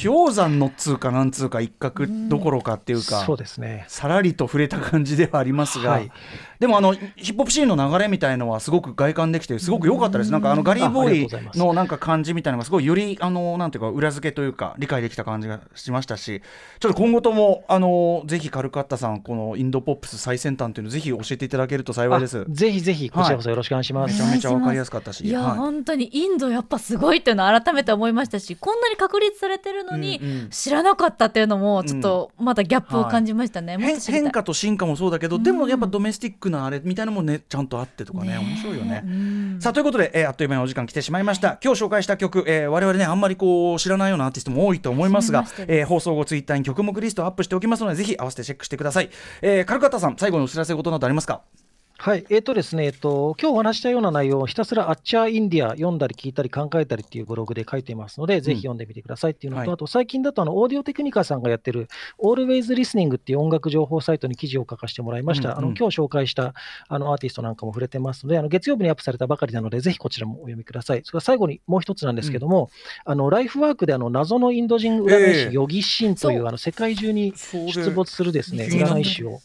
[0.02, 3.84] 氷山のっつうかなんつうか一角どころかっていうか、そうですね。
[3.88, 6.10] さらりと触れた感じではありますが、はい。
[6.58, 10.42] でもあのヒップホップシーンの流れみたいのはすごく外観できてすごく良かったです、なん。
[10.42, 16.42] かあのガリー・ボーイのなんか感じみたいなのがすごいよりあのなんていうか裏付けというか理解できた感じがしましたし
[16.80, 22.40] ちょっと今後ともあのぜひカルカッタさんこのインドポップス最先端というのをぜひ教えていていただけると幸いです。
[22.40, 24.12] あぜひぜひ、こちらこそよろしくお願いします。
[24.12, 25.24] めちゃめちゃわかりやすかったし。
[25.24, 25.58] いや、はい。
[25.58, 30.48] 本当にインドやっぱすごいっていうのを改めて思いましたしこんなに確立されてるのにうんうん。
[30.50, 34.22] 知らなかったっていうのもちょっとまだギャップを感じましたね、もっ変と知りたい。
[34.22, 38.38] 変化と進化もそうだけど、でもやっぱドメスティックなあれみたいなのもねちゃんとあってとかねね。
[38.38, 39.02] 面白いよね。
[39.04, 39.56] うん。
[39.60, 41.58] さあということで、えーあっという間にお時間来てしまいました。
[41.62, 49.10] 今日紹介した曲、えー我々ねあんまりこう知らないようなアーティストも多いと思いますがえー放送後ツイッターに曲目リストをアップしておきますのでぜひ合わせてチェックしてください、
[49.42, 51.33] えー、カルカッタさん最後にお知らせ事などありますか？
[51.34, 51.63] した。
[51.96, 59.74] はい、えっ、とですね、えっと、今日お話したような内容をひたすらあっちゃインディア読んだり聞いたり考えたりっていうブログで書いていますので、ぜひ読んでみてくださいっていうのと、はい。
[59.74, 61.88] あと最近だとあの、オーディオテクニカさんがやってる
[62.22, 65.50] Always Listening っていう音楽情報サイトに記事を書かせてもらいました。
[65.50, 66.52] うんうんあの今日紹介した
[66.88, 71.02] あのアーティストなんかも触れてますので、あの月曜日にアップされたばかりなので、ぜひこちらもお読みください。
[71.04, 72.70] それから最後にもう一つなんですけども、
[73.04, 79.40] あのライフワークであの謎のインド人占いええ師、ヨギシンという、あの世界中に出没するですね、占い師を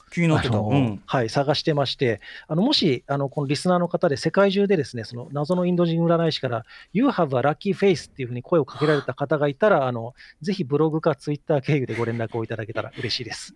[0.70, 1.02] うん。
[1.06, 13.54] はい、探してまして、あのもしあのこのリスナーの方で世界中でですねその謎のインド人占い師から、You have a lucky face っていうふうに声をかけられた方がいたら、あのぜひブログかツイッター経由でご連絡をいただけたら嬉しいです。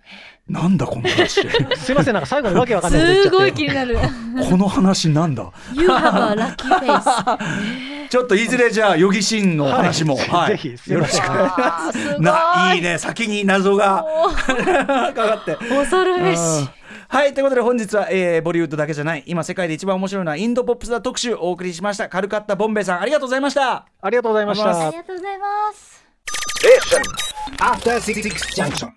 [0.47, 1.41] なんだこの話。
[1.77, 3.29] すいません、なんか最後にわけわかんないこと言っちゃって。
[3.29, 3.97] すごい気になる。
[4.49, 5.51] この話なんだ。
[5.73, 10.51] You have a lucky face ちょっといずれじゃあヨギシンの話も、 はい。
[10.51, 11.25] ぜひすいません。
[11.25, 11.57] よろしく。
[11.61, 12.21] あーすごい。
[12.21, 14.05] ないいね先に謎が
[14.45, 15.55] かかって。
[15.55, 16.39] 恐るべし。
[16.39, 16.82] うん
[17.13, 24.97] はいということで本日は、えーボリウッドだけじゃない今世界で一番面白いのはインドポップスだ特集お送りしましたカルカッタボンベイさんありがとうございましたありがとうございましありがとうございまたあり。
[24.97, 26.03] がとうございます
[27.59, 28.91] After Six Junction.